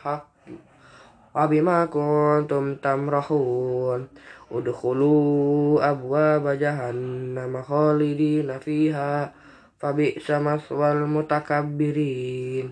wa 1.35 1.51
bima 1.51 1.91
kuntum 1.91 2.79
tamrahun. 2.79 4.07
Udkhulu 4.55 5.83
abwaaba 5.83 6.55
jahannama 6.55 7.59
khalidina 7.67 8.63
fiha 8.63 9.35
fabi'sa 9.83 10.39
maswal 10.39 11.11
mutakabbirin. 11.11 12.71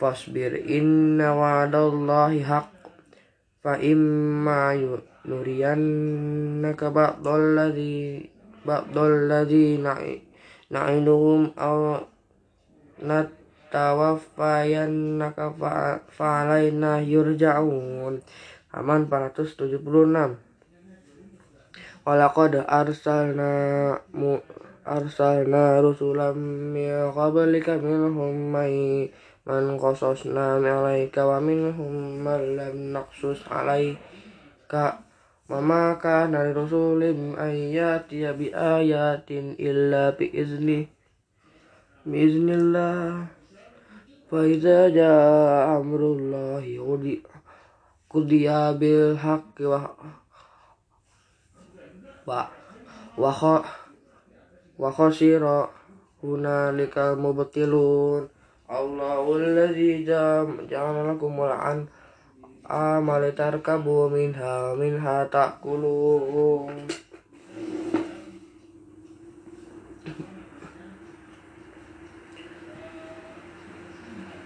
Fasbir 0.00 0.56
inna 0.64 1.36
wa'dallahi 1.36 2.40
haqq 2.40 2.88
fa 3.60 3.76
imma 3.76 4.72
nuriyannaka 5.28 6.88
ba'dal 6.88 7.52
ladzi 7.52 8.24
ba'dal 8.64 9.28
ladzi 9.28 9.76
na'i 9.76 10.24
natawaffayannaka 13.70 15.54
fa'alaina 16.10 16.98
yurja'un. 17.06 18.18
Aman 18.74 19.06
476 19.06 20.42
Walaqad 22.02 22.66
arsalna 22.66 23.94
mu 24.10 24.42
arsalna 24.82 25.78
rusulam 25.78 26.34
min 26.74 27.14
qablika 27.14 27.78
minhum 27.78 28.50
may 28.50 29.06
man 29.46 29.78
qasasna 29.78 30.58
alaika 30.58 31.30
wa 31.30 31.38
minhum 31.38 32.18
man 32.18 32.58
lam 32.58 32.90
naqsus 32.90 33.46
alaika 33.46 34.98
Mama 35.50 35.98
kana 35.98 36.54
rasulin 36.54 37.34
ayati 37.34 38.22
bi 38.38 38.54
ayatin 38.54 39.58
illa 39.58 40.14
bi 40.14 40.30
izni 40.30 40.86
biiznillah 42.06 43.26
fa 43.26 43.39
iza 44.46 44.86
jaa 44.94 45.74
amrullahi 45.82 46.78
qudi 46.78 47.18
qudiya 48.06 48.78
bil 48.78 49.18
haqqi 49.18 49.66
wa 49.66 49.90
wa 52.30 52.46
wa 53.18 53.58
wa 54.78 54.88
khasira 54.94 55.66
hunalika 56.22 57.18
mubtilun. 57.18 58.30
Allahul 58.70 59.50
ladzi 59.50 60.06
ja'ala 60.06 61.10
lakum 61.10 61.34
al 61.42 61.90
amal 62.70 63.22
tarkabu 63.34 64.06
minha 64.14 64.78
minha 64.78 65.26
ta'kulun 65.26 66.86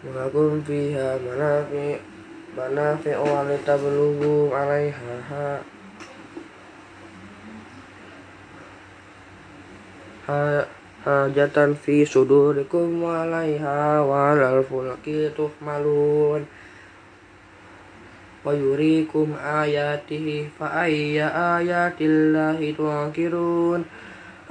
Walakum 0.04 0.60
fiha 0.60 1.16
manafi 1.16 1.96
manafi 2.52 3.16
wa 3.16 3.40
litablughu 3.48 4.52
'alaiha 4.52 5.12
ha. 5.32 5.48
Hajatan 11.08 11.72
fi 11.72 12.04
sudurikum 12.04 13.00
'alaiha 13.00 14.04
wa 14.04 14.28
'alal 14.28 14.60
fulki 14.60 15.32
tuhmalun. 15.32 16.44
Wa 18.44 18.52
yurikum 18.52 19.32
ayatihi 19.40 20.52
fa 20.52 20.84
ayya 20.84 21.32
ayatillahi 21.56 22.76
tu'kirun 22.76 23.80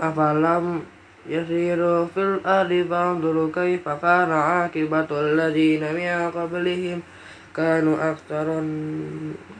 afalam 0.02 0.82
يسيروا 1.29 2.05
في 2.05 2.21
الأرض 2.21 2.86
فانظروا 2.89 3.49
كيف 3.55 3.89
كان 3.89 4.31
عاقبة 4.31 5.07
الذين 5.12 5.83
من 5.93 6.31
قبلهم. 6.31 7.01
كانوا 7.55 8.12
أكثر 8.12 8.47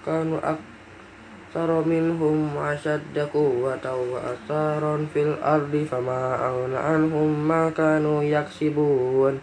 كانوا 0.06 0.39
أكثر 0.43 1.69
منهم 1.86 2.58
أشد 2.58 3.19
قوة 3.34 3.86
وأثارا 3.86 5.06
في 5.13 5.21
الأرض 5.23 5.88
فما 5.91 6.47
أغنى 6.49 6.78
عنهم 6.78 7.47
ما 7.47 7.69
كانوا 7.69 8.23
يكسبون. 8.23 9.39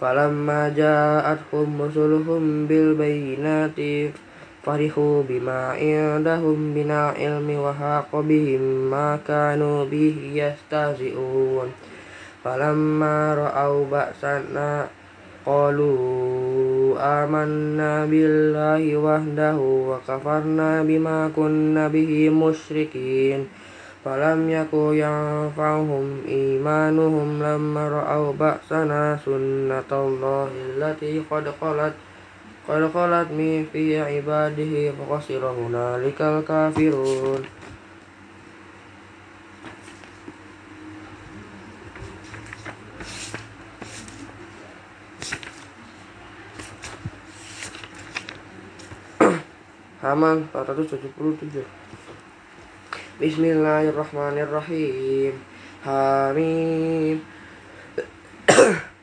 فلما 0.00 0.68
جاءتهم 0.76 1.82
رسلهم 1.82 2.66
بالبينات 2.66 3.78
farihu 4.64 5.20
bima 5.28 5.76
indahum 5.76 6.72
bina 6.72 7.12
ilmi 7.12 7.60
wa 7.60 7.68
haqa 7.68 8.24
bihim 8.24 8.88
ma 8.88 9.20
kanu 9.20 9.84
bihi 9.84 10.40
yastazi'un 10.40 11.68
falamma 12.40 13.36
ra'au 13.36 13.84
ba'sana 13.84 14.88
qalu 15.44 16.96
amanna 16.96 18.08
billahi 18.08 18.96
wahdahu 18.96 19.92
wa 19.92 20.00
kafarna 20.00 20.80
bima 20.80 21.28
kunna 21.36 21.92
bihi 21.92 22.32
musyrikin. 22.32 23.44
Falam 24.04 24.52
yaku 24.52 24.92
yanfa'uhum 25.00 26.28
imanuhum 26.28 27.40
lamma 27.40 27.88
ra'au 27.88 28.36
ba'sana 28.36 29.16
sunnatallahi 29.16 30.76
allati 30.76 31.24
qad 31.24 31.48
qalat 31.56 31.96
قد 32.69 32.91
خلت 32.93 33.31
من 33.31 33.65
في 33.73 34.01
عباده 34.01 34.91
فخسر 34.91 35.51
هنالك 35.51 36.21
الكافرون 36.21 37.43
halaman 50.09 50.49
477 50.51 51.65
Bismillahirrahmanirrahim 53.19 55.33
Hamim 55.85 57.21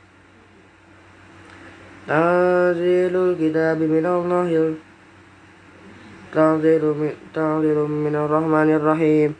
تنزيل 2.71 3.15
الكتاب 3.15 3.79
من 3.83 4.05
الله. 4.05 4.73
تنزيل 6.31 6.83
من, 6.85 7.11
تنزيل 7.35 7.79
من 8.07 8.15
الرحمن 8.15 8.69
الرحيم. 8.79 9.35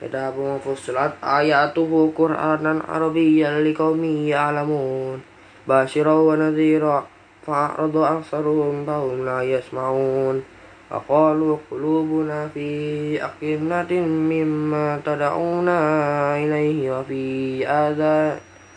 كتاب 0.00 0.36
فصلت 0.64 1.12
آياته 1.20 2.12
قرآنا 2.16 2.72
عربيا 2.88 3.60
لقوم 3.60 4.04
يعلمون. 4.04 5.20
باشرا 5.68 6.12
ونذيرا 6.12 6.98
فأعرض 7.46 7.96
أكثرهم 7.96 8.74
فهم 8.86 9.24
لا 9.24 9.42
يسمعون. 9.42 10.36
وقالوا 10.90 11.56
قلوبنا 11.70 12.48
في 12.54 12.68
أكنة 13.24 13.92
مما 14.32 15.00
تدعونا 15.04 15.78
إليه 16.36 16.98
وفي 16.98 17.20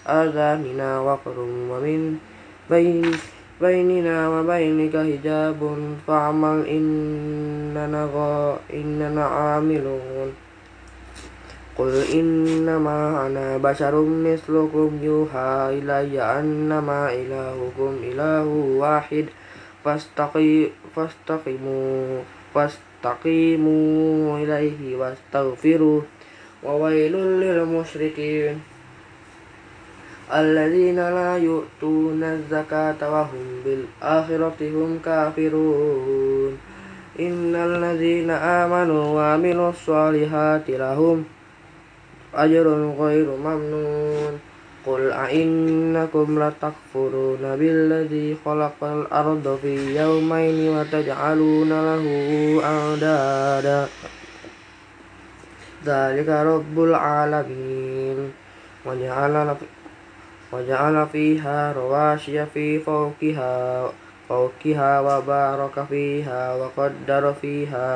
آذاننا 0.07 0.89
وقر 0.99 1.39
ومن 1.71 2.17
بين 2.69 3.34
بيننا 3.61 4.29
وبينك 4.29 4.97
حجاب 4.97 5.77
فاعمل 6.07 6.65
إننا, 6.67 8.57
إننا 8.73 9.25
عاملون. 9.25 10.33
قل 11.77 12.03
إنما 12.13 13.27
أنا 13.27 13.57
بشر 13.57 14.01
مثلكم 14.01 14.91
يوحى 15.03 15.69
إلي 15.69 16.21
أنما 16.21 17.13
إلهكم 17.13 17.95
إله 18.03 18.47
واحد. 18.79 19.25
fastaqimu 19.85 21.77
fastaqimu 22.49 23.77
ilaihi 24.41 24.97
wastaghfiru 24.97 26.01
wa 26.65 26.73
wailul 26.81 27.37
الذين 30.33 30.95
لا 30.95 31.37
يؤتون 31.37 32.23
الزكاة 32.23 33.11
وهم 33.11 33.45
بالآخرة 33.65 34.55
هم 34.61 34.99
كافرون. 35.05 36.57
إن 37.19 37.55
الذين 37.55 38.29
آمنوا 38.29 39.05
وعملوا 39.05 39.69
الصالحات 39.69 40.69
لهم 40.69 41.23
أجر 42.35 42.67
غير 42.99 43.27
ممنون. 43.29 44.39
قل 44.85 45.11
أئنكم 45.11 46.43
لتكفرون 46.43 47.41
بالذي 47.41 48.37
خلق 48.45 48.83
الأرض 48.83 49.59
في 49.61 50.01
يومين 50.01 50.77
وتجعلون 50.77 51.69
له 51.69 52.05
أندادا. 52.65 53.87
ذلك 55.85 56.29
رب 56.29 56.83
العالمين. 56.83 58.31
وجعل 58.85 59.55
وجعل 60.52 61.06
فيها 61.12 61.72
رواشي 61.72 62.46
في 62.46 62.78
فوقها 62.78 63.88
فوقها 64.28 65.00
وبارك 65.00 65.84
فيها 65.88 66.54
وقدر 66.54 67.32
فيها 67.40 67.88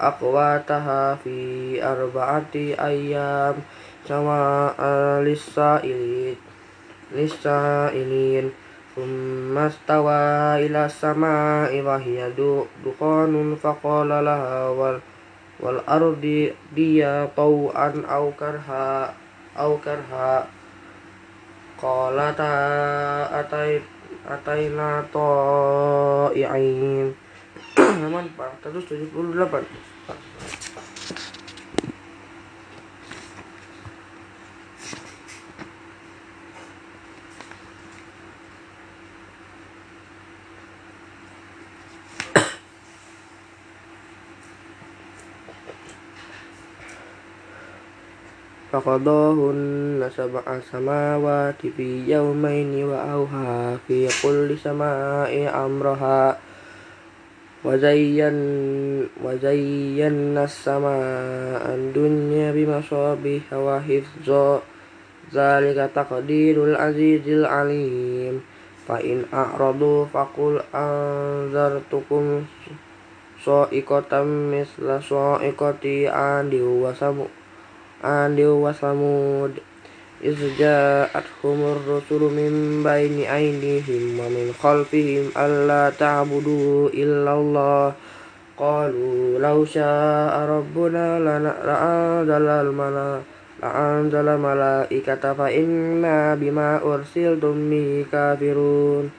أقواتها 0.00 1.14
في 1.14 1.38
أربعة 1.84 2.54
أيام 2.78 3.54
sama 4.06 4.70
lisa 5.26 5.82
ilin 5.82 6.38
lisa 7.10 7.90
ilin 7.90 8.54
Sumastawa 8.96 10.56
ila 10.62 10.88
sama 10.88 11.68
iwahia 11.68 12.32
du 12.32 12.64
dukonun 12.80 13.58
faqala 13.60 14.24
laha 14.24 14.72
wal 14.72 14.96
wal 15.60 15.82
ardi 15.84 16.48
dia 16.72 17.28
tau'an 17.36 18.08
au 18.08 18.32
karha 18.32 19.12
au 19.52 19.76
karha 19.84 20.48
qala 21.81 22.27
ta 22.37 22.51
atai 23.41 23.81
ataina 24.29 25.01
ta'i'in 25.13 27.07
halaman 27.75 28.25
478 28.37 29.90
فقضاهن 48.80 50.10
سبع 50.16 50.42
سماوات 50.72 51.66
في 51.76 52.12
يومين 52.12 52.84
وأوها 52.84 53.76
في 53.88 54.08
كل 54.22 54.58
سماء 54.58 55.32
أمرها 55.66 56.38
وزين 57.64 58.38
وزينا 59.24 60.44
السماء 60.44 61.62
الدنيا 61.74 62.52
بمصابيح 62.52 63.52
وحفظا 63.52 64.62
ذلك 65.34 65.90
تقدير 65.94 66.64
العزيز 66.64 67.28
العليم 67.28 68.40
فإن 68.88 69.24
أعرضوا 69.34 70.04
فقل 70.04 70.60
أنذرتكم 70.74 72.44
صائقة 73.44 74.12
مثل 74.24 75.02
صائقة 75.02 76.10
عاد 76.10 76.54
وثمود 78.04 78.40
عاد 78.40 78.40
وثمود 78.40 79.52
إذ 80.24 80.36
جاءتهم 80.58 81.60
الرسل 81.76 82.22
من 82.22 82.82
بين 82.84 83.28
أيديهم 83.28 84.20
ومن 84.20 84.54
خلفهم 84.62 85.24
ألا 85.36 85.90
تعبدوا 85.98 86.88
إلا 86.88 87.32
الله 87.34 87.92
قالوا 88.58 89.38
لو 89.38 89.64
شاء 89.64 90.32
ربنا 90.48 91.18
لأنزل 91.66 92.46
الملائكة 92.48 93.36
لأنزل 93.62 94.36
ملائكة 94.36 95.32
فإنا 95.32 96.34
بما 96.34 96.80
أرسلتم 96.82 97.70
به 97.70 98.04
كافرون 98.12 99.10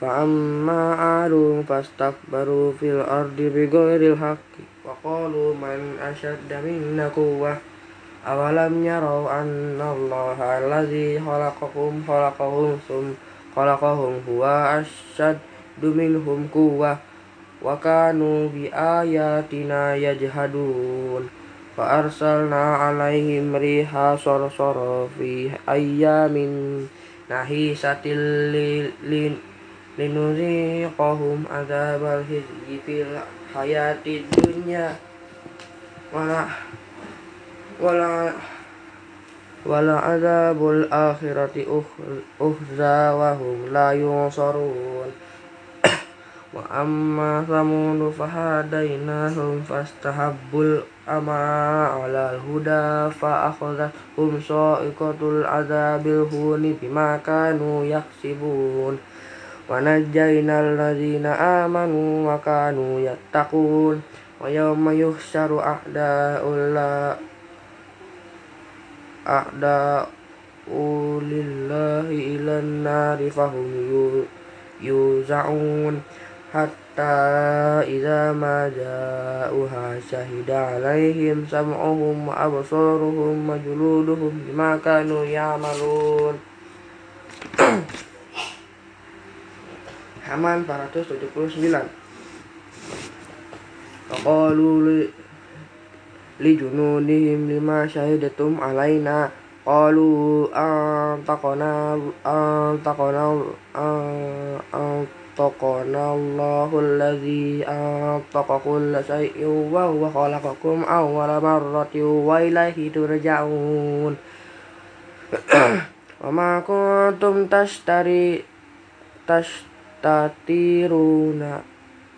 فأما 0.00 0.94
عاد 0.94 1.64
فاستكبروا 1.68 2.72
في 2.80 2.90
الأرض 2.90 3.36
بغير 3.38 4.12
الحق 4.12 4.50
وقالوا 4.84 5.54
من 5.54 5.80
أشد 6.02 6.50
منا 6.66 7.08
قوة 7.08 7.56
awalam 8.26 8.84
yarau 8.84 9.30
anna 9.30 9.94
Allah 9.94 10.38
allazi 10.58 11.16
khalaqahum 11.16 12.04
khalaqahum 12.04 12.78
sum 12.86 13.16
khalaqahum 13.54 14.20
huwa 14.26 14.82
asyaddu 14.82 15.94
minhum 15.94 16.50
quwwah 16.52 16.98
wa 17.62 17.74
kanu 17.78 18.50
bi 18.50 18.68
ayatina 18.70 19.98
yajhadun 19.98 21.26
فأرسلنا 21.78 22.74
عليهم 22.76 23.56
ريحا 23.56 24.16
صرصرا 24.16 25.08
في 25.18 25.50
أيام 25.68 26.34
نحيسة 27.30 28.06
لنذيقهم 29.98 31.44
عذاب 31.50 32.02
الخزي 32.02 32.70
في 32.86 33.04
الحياة 33.06 34.04
الدنيا 34.06 34.96
ولا 36.12 36.42
ولا 36.42 36.44
ولعذاب 39.65 40.69
الآخرة 40.69 41.83
أخزى 42.41 42.99
وهم 43.19 43.57
لا 43.71 43.91
ينصرون. 43.91 45.09
وأما 46.55 47.45
ثمود 47.47 48.11
فهديناهم 48.11 49.61
فاستحبوا 49.69 50.63
الأمى 50.63 51.45
على 51.95 52.23
الهدى 52.35 53.13
فأخذتهم 53.19 54.41
صائقة 54.47 55.19
العذاب 55.21 56.07
الهون 56.07 56.77
بما 56.81 57.19
كانوا 57.25 57.85
يكسبون. 57.85 58.97
ونجينا 59.69 60.55
الذين 60.61 61.25
آمنوا 61.25 62.33
وكانوا 62.33 62.99
يتقون. 62.99 64.01
ويوم 64.41 64.85
يحشر 64.91 65.59
أعداء 65.59 66.43
الله 66.47 67.15
a'da 69.23 70.03
ulillahi 70.67 72.35
ilan 72.35 72.83
nari 72.83 73.31
fahum 73.31 73.67
yuza'un 74.83 76.03
hatta 76.51 77.81
idza 77.87 78.35
ma 78.35 78.67
ja'uha 78.69 79.97
syahida 80.03 80.77
alaihim 80.77 81.47
sam'uhum 81.47 82.29
wa 82.29 82.35
absaruhum 82.35 83.47
wa 83.47 83.57
juluduhum 83.57 84.43
bima 84.45 84.77
kanu 84.83 85.25
ya'malun. 85.25 86.37
Haman 90.27 90.63
479 90.67 92.03
li, 96.43 96.51
li 96.51 96.59
junudihim 96.59 97.47
lima 97.47 97.87
syahidatum 97.87 98.59
alaina 98.59 99.31
Qalu 99.63 100.51
antaqana 100.51 101.95
antaqana 102.27 103.31
antaqana 104.75 106.03
Allahu 106.11 106.83
alladhi 106.83 107.63
antaqa 107.63 108.59
kulla 108.59 108.99
shay'in 108.99 109.71
wa 109.71 109.87
huwa 109.87 110.11
khalaqakum 110.11 110.83
awwala 110.83 111.39
marratin 111.39 112.27
wa 112.27 112.43
ilayhi 112.43 112.91
turja'un 112.91 114.19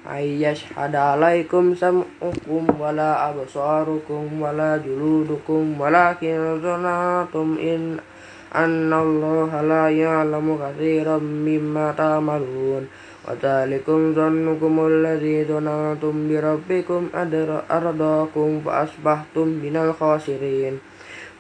Ayyashhada 0.06 1.18
alaikum 1.18 1.74
sam'ukum 1.74 2.70
wala 2.78 3.26
absarukum 3.26 4.38
wala 4.38 4.78
juludukum 4.78 5.82
walakin 5.82 6.62
zanatum 6.62 7.58
in 7.58 7.98
annallaha 8.54 9.66
la 9.66 9.90
ya'lamu 9.90 10.62
katsiran 10.62 11.26
mimma 11.26 11.98
ta'malun. 11.98 12.86
Wa 13.26 13.34
dzalikum 13.34 14.14
dhannukum 14.14 14.78
alladzi 14.86 15.50
dhanantum 15.50 16.30
bi 16.30 16.38
rabbikum 16.38 17.10
ardaakum 17.10 18.62
fa 18.62 18.86
asbahtum 18.86 19.58
minal 19.58 19.90
khasirin. 19.90 20.86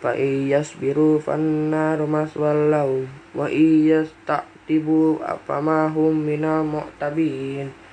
Fa 0.02 0.18
iyasbiru 0.18 1.22
fannaru 1.22 2.10
maswal 2.10 2.74
lahum 2.74 3.06
wa 3.38 3.46
iyasta 3.46 4.42
tibu 4.66 5.22
fama 5.46 5.86
hum 5.94 6.18
minal 6.26 6.66
mu'tabin 6.66 7.85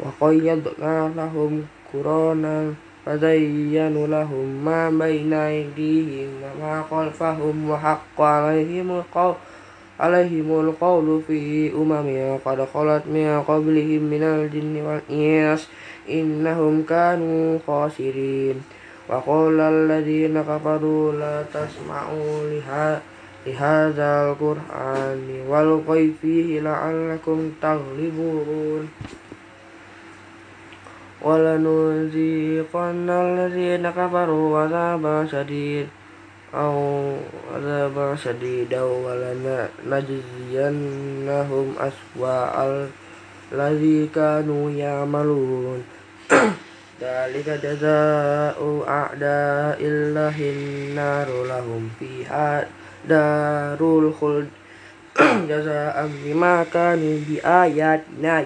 وقيضنا 0.00 1.12
لهم 1.16 1.62
قرانا 1.92 2.72
فزينوا 3.06 4.06
لهم 4.06 4.64
ما 4.64 4.90
بين 4.90 5.32
أيديهم 5.32 6.28
وما 6.42 6.82
خلفهم 6.90 7.70
وحق 7.70 8.20
عليهم 8.20 8.90
القول 8.90 9.34
عليهم 10.00 10.60
القول 10.60 11.22
في 11.26 11.72
أمم 11.72 12.38
قد 12.44 12.68
خلت 12.74 13.02
من 13.06 13.42
قبلهم 13.48 14.02
من 14.02 14.22
الجن 14.22 14.76
والإنس 14.86 15.68
إنهم 16.10 16.82
كانوا 16.82 17.58
خاسرين. 17.66 18.62
وقال 19.08 19.60
الذين 19.60 20.42
كفروا 20.42 21.12
لا 21.12 21.44
تسمعوا 21.54 22.60
لهذا 23.46 24.10
القرآن 24.28 25.20
والقوا 25.48 26.08
فيه 26.22 26.60
لعلكم 26.60 27.52
تغلبون. 27.62 28.88
ولنذيقن 31.25 33.09
الذين 33.09 33.89
كفروا 33.89 34.59
عذابا 34.59 35.27
شديد 35.31 35.87
أو 36.55 37.13
عذابا 37.55 38.15
شديدا 38.15 38.81
ولنجزينهم 38.81 40.15
أسوأ 41.79 42.87
الذي 43.53 44.09
كانوا 44.15 44.71
يعملون 44.71 45.83
ذلك 47.01 47.49
جزاء 47.63 48.83
أعداء 48.87 49.77
الله 49.81 50.37
النار 50.39 51.27
لهم 51.43 51.89
فيها 51.99 52.65
darul 53.07 54.13
khuld 54.13 54.45
jazaa'an 55.49 56.09
bima 56.21 56.61
kanu 56.69 57.17
bi 57.25 57.41
ayatina 57.41 58.45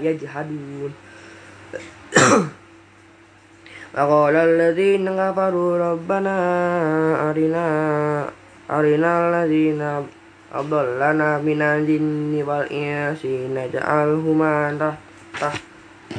yajhadun 3.89 3.89
وقال 3.96 4.36
الذين 4.36 5.08
كفروا 5.08 5.78
ربنا 5.78 6.36
أرنا 7.32 7.68
أرنا 8.72 9.12
الذين 9.24 9.82
أضلنا 10.54 11.38
من 11.39 11.62
الجن 11.62 12.43
والإنس 12.43 13.26
نجعلهما 13.26 14.54
تحت 15.39 15.64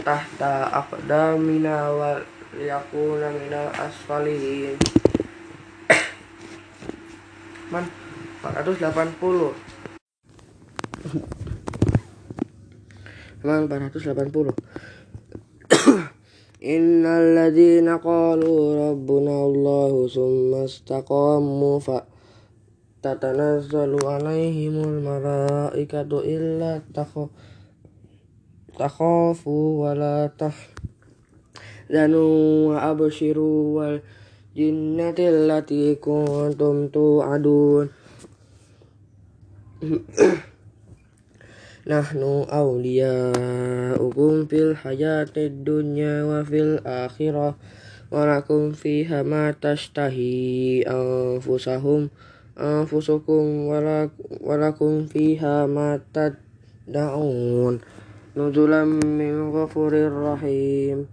تحت 0.07 0.41
أقدامنا 0.73 1.77
وليكون 1.91 3.21
من 3.21 3.53
الأسفلين 3.53 4.77
من 7.73 7.85
480 8.45 9.53
halaman 13.45 13.91
480 13.93 16.10
Innal 16.62 17.34
ladzina 17.34 17.98
qalu 17.98 18.78
rabbuna 18.78 19.34
Allahu 19.50 20.06
summa 20.06 20.70
istaqamu 20.70 21.82
fa 21.82 22.06
tatanazzalu 23.02 23.98
alaihimul 23.98 25.02
malaikatu 25.02 26.22
illa 26.22 26.86
takhafu 28.78 29.82
wa 29.82 29.98
la 29.98 30.30
tahzanu 30.38 32.22
wa 32.70 32.94
abshiru 32.94 33.82
wal 33.82 33.98
jinnati 34.54 35.34
allati 35.34 35.98
kuntum 35.98 36.94
tu'adun 36.94 37.90
nahnu 41.88 42.46
awliyaukum 42.46 44.46
fil 44.46 44.78
hayati 44.78 45.50
dunya 45.50 46.30
wa 46.30 46.46
fil 46.46 46.78
akhirah 46.86 47.58
wa 48.12 48.28
lakum 48.28 48.76
fiha 48.76 49.26
ma 49.26 49.50
tashtahi 49.50 50.86
anfusahum 50.86 52.14
anfusukum 52.54 53.72
wa 53.72 54.56
lakum 54.60 55.10
fiha 55.10 55.66
ma 55.66 55.98
tadda'un 56.14 57.82
nuzulam 58.36 59.00
min 59.04 59.52
ghafurir 59.52 60.12
rahim. 60.12 61.08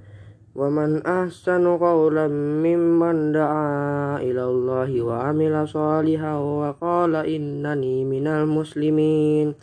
Wa 0.58 0.66
man 0.66 1.06
ahsanu 1.06 1.78
qawlan 1.78 2.62
mimman 2.62 3.30
da'a 3.30 4.18
ila 4.18 4.42
Allahi 4.42 4.98
wa 4.98 5.30
amila 5.30 5.62
nani 5.62 6.42
wa 6.42 6.74
qala 6.74 7.22
innani 7.22 8.02
minal 8.02 8.42
muslimin. 8.42 9.54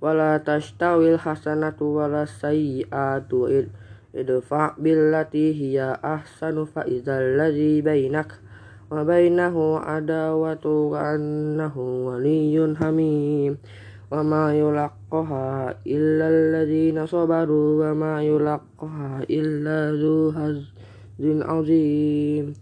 ولا 0.00 0.38
تستوي 0.38 1.14
الحسنة 1.14 1.76
ولا 1.80 2.22
السيئات 2.22 3.32
ادفع 4.14 4.74
بالتي 4.78 5.46
هي 5.62 5.98
أحسن 6.04 6.64
فإذا 6.64 7.18
الذي 7.18 7.80
بينك 7.80 8.32
وبينه 8.90 9.78
عداوة 9.78 10.90
كأنه 10.92 11.78
ولي 11.78 12.74
حميم 12.80 13.58
وما 14.12 14.54
يلقها 14.54 15.74
إلا 15.86 16.26
الذين 16.28 17.06
صبروا 17.06 17.90
وما 17.90 18.22
يلقها 18.22 19.22
إلا 19.30 19.92
ذو 19.92 20.32
عظيم 21.42 22.52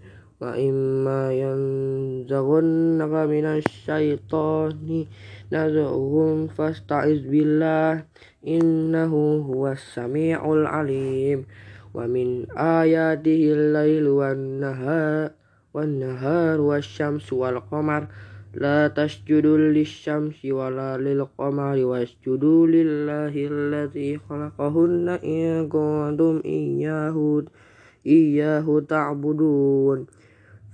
وإما 0.40 1.32
ينزغنك 1.32 3.12
من 3.28 3.44
الشيطان 3.44 5.06
نزغ 5.52 6.46
فاستعذ 6.46 7.28
بالله 7.28 8.04
إنه 8.46 9.14
هو 9.36 9.68
السميع 9.68 10.52
العليم. 10.52 11.44
ومن 11.94 12.50
آياته 12.56 13.42
الليل 13.52 14.08
والنهار 14.08 15.30
والنهار 15.74 16.60
والشمس 16.60 17.32
والقمر. 17.32 18.06
لا 18.54 18.88
تسجدوا 18.88 19.58
للشمس 19.58 20.44
ولا 20.44 20.96
للقمر 20.96 21.76
واسجدوا 21.84 22.66
لله 22.66 23.34
الذي 23.36 24.18
خلقهن 24.18 25.08
إن 25.08 25.68
كنتم 25.68 26.42
إياه 26.44 27.44
إياه 28.06 28.82
تعبدون. 28.88 30.06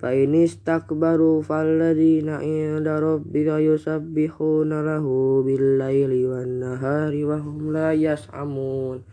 fa 0.01 0.17
inistakbaru 0.17 1.45
falladina 1.45 2.41
inda 2.41 2.97
rabbika 2.97 3.61
yusabbihuna 3.61 4.81
lahu 4.81 5.45
bil 5.45 5.77
laili 5.77 6.25
wan 6.25 6.57
nahari 6.57 7.21
wa 7.21 7.37
hum 7.37 7.69
la 7.69 7.93
yas'amun. 7.93 9.05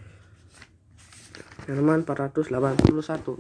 Halaman 1.68 2.08
481 2.08 3.36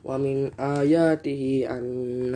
Wa 0.00 0.16
min 0.16 0.48
ayatihi 0.56 1.68
an 1.68 1.84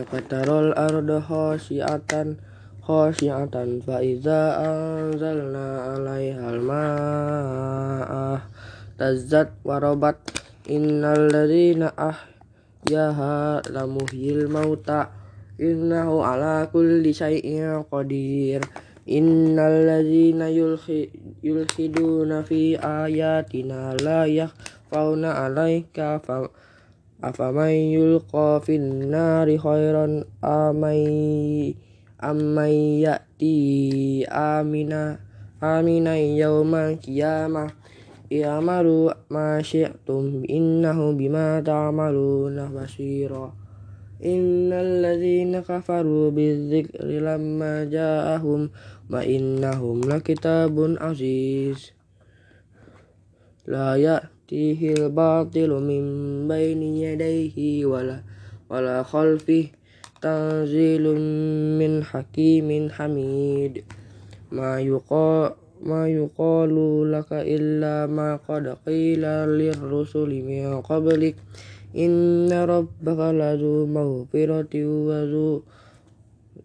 qatarol 0.05 0.69
arda 0.77 1.17
khasyiatan 1.17 2.37
khashi'atan 2.85 3.81
fa 3.81 3.97
iza 3.97 4.61
anzalna 4.61 5.97
'alaiha 5.97 6.53
al-ma'a 6.53 8.45
tazzat 8.93 9.57
wa 9.65 9.81
rabat 9.81 10.21
innal 10.69 11.25
ladzina 11.33 11.89
ahyaha 11.97 13.65
lamuhyil 13.73 14.45
mauta 14.45 15.09
innahu 15.57 16.21
ala 16.21 16.69
kulli 16.69 17.09
syai'in 17.09 17.81
qadir 17.89 18.61
innal 19.09 19.89
ladzina 19.89 20.53
yulhiduna 21.41 22.45
fi 22.45 22.77
ayatina 22.77 23.97
la 23.97 24.29
yakhfauna 24.29 25.41
'alaika 25.41 26.21
fa 26.21 26.45
afaman 27.25 27.73
yulqa 27.89 28.61
fin 28.61 29.09
nari 29.09 29.57
khairan 29.57 30.21
amai 30.45 31.73
amai 32.25 33.05
yati 33.05 34.25
amina 34.25 35.21
amina 35.61 36.17
yawma 36.17 36.97
qiyamah 36.97 37.69
i'malu 38.33 39.13
ma 39.29 39.61
syi'tum 39.61 40.41
innahu 40.49 41.13
bima 41.13 41.61
ta'maluna 41.61 42.73
basira. 42.73 43.53
Innal 44.25 45.03
ladzina 45.03 45.61
kafaru 45.61 46.33
bidzikri 46.33 47.21
lamma 47.21 47.85
ja'ahum 47.85 48.71
wa 49.11 49.21
innahum 49.21 50.01
lakitabun 50.07 50.97
aziz. 50.97 51.93
La 53.69 53.99
ya 53.99 54.23
ya'tihil 54.23 55.13
batilu 55.13 55.83
min 55.83 56.45
baini 56.49 57.05
yadayhi 57.05 57.85
wala 57.85 58.25
wala 58.69 59.05
khalfih 59.05 59.73
tanzilun 60.25 61.21
min 61.77 62.01
hakimin 62.01 62.89
hamid 62.89 63.85
ma 64.49 64.81
yuqa 64.81 65.53
ma 65.85 66.09
yuqalu 66.09 67.05
laka 67.05 67.45
illa 67.45 68.09
ma 68.09 68.41
qad 68.41 68.65
qila 68.81 69.45
lirrusuli 69.45 70.41
min 70.41 70.81
qablik 70.81 71.37
inna 71.93 72.65
rabbaka 72.65 73.29
lazu 73.29 73.85
maghfirati 73.85 74.81
wa 74.81 75.21
zu 75.29 75.61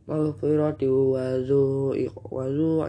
maghfirati 0.08 0.88
wa 0.88 1.36
zu 1.44 1.92
wa 2.32 2.48
zu 2.48 2.80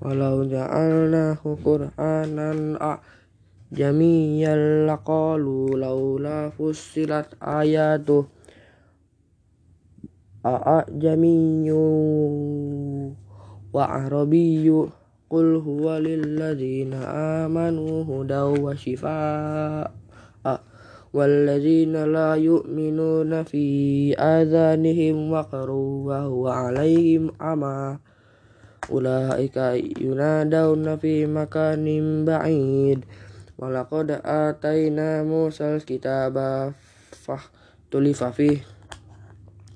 walau 0.00 0.44
ja'alnahu 0.44 1.56
qur'anan 1.64 2.76
jamiyal 3.72 4.86
laqalu 4.86 5.74
laula 5.74 6.54
fussilat 6.54 7.34
ayatu 7.42 8.30
a 10.46 10.86
jamiyyu 10.86 11.82
wa 13.74 13.82
arabiyyu 13.82 14.92
qul 15.26 15.58
huwa 15.58 15.98
lil 15.98 16.38
ladzina 16.38 17.44
amanu 17.44 18.06
hudaw 18.06 18.54
wa 18.54 18.76
shifaa 18.76 19.90
والذين 21.16 22.12
لا 22.12 22.36
يؤمنون 22.36 23.42
في 23.42 23.64
آذانهم 24.20 25.32
وقر 25.32 25.70
وهو 25.70 26.48
عليهم 26.48 27.32
عمى 27.40 27.98
ulaika 28.91 29.79
yunadawna 29.79 30.99
fi 30.99 31.23
makanin 31.23 32.27
ba'id. 32.27 33.07
Walaqad 33.55 34.19
ataina 34.19 35.23
musal 35.23 35.79
kitaba 35.79 36.75
tulifa 37.87 38.35
fi. 38.35 38.59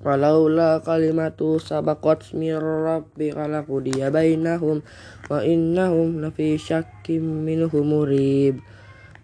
Walaula 0.04 0.84
kalimatu 0.84 1.56
sabaqat 1.56 2.36
mir 2.36 2.60
rabbika 2.60 3.48
laqudiya 3.48 4.12
bainahum 4.12 4.84
wa 5.32 5.40
innahum 5.40 6.20
lafi 6.20 6.60
syakkim 6.60 7.48
minhu 7.48 7.80
murib. 7.80 8.60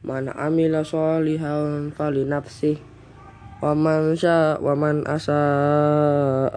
Man 0.02 0.32
amila 0.32 0.82
sholihan 0.82 1.94
fali 1.94 2.26
nafsih 2.26 2.80
wa 3.62 3.78
man 3.78 4.18
sya 4.18 4.58
wa 4.58 4.74
man 4.74 5.06
asa 5.06 5.38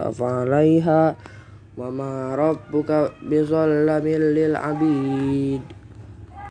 falaiha 0.09 1.13
wa 1.75 1.91
ma 1.91 2.35
rabbuka 2.39 3.11
bizallamin 3.27 4.31
lil 4.31 4.55
abid 4.55 5.61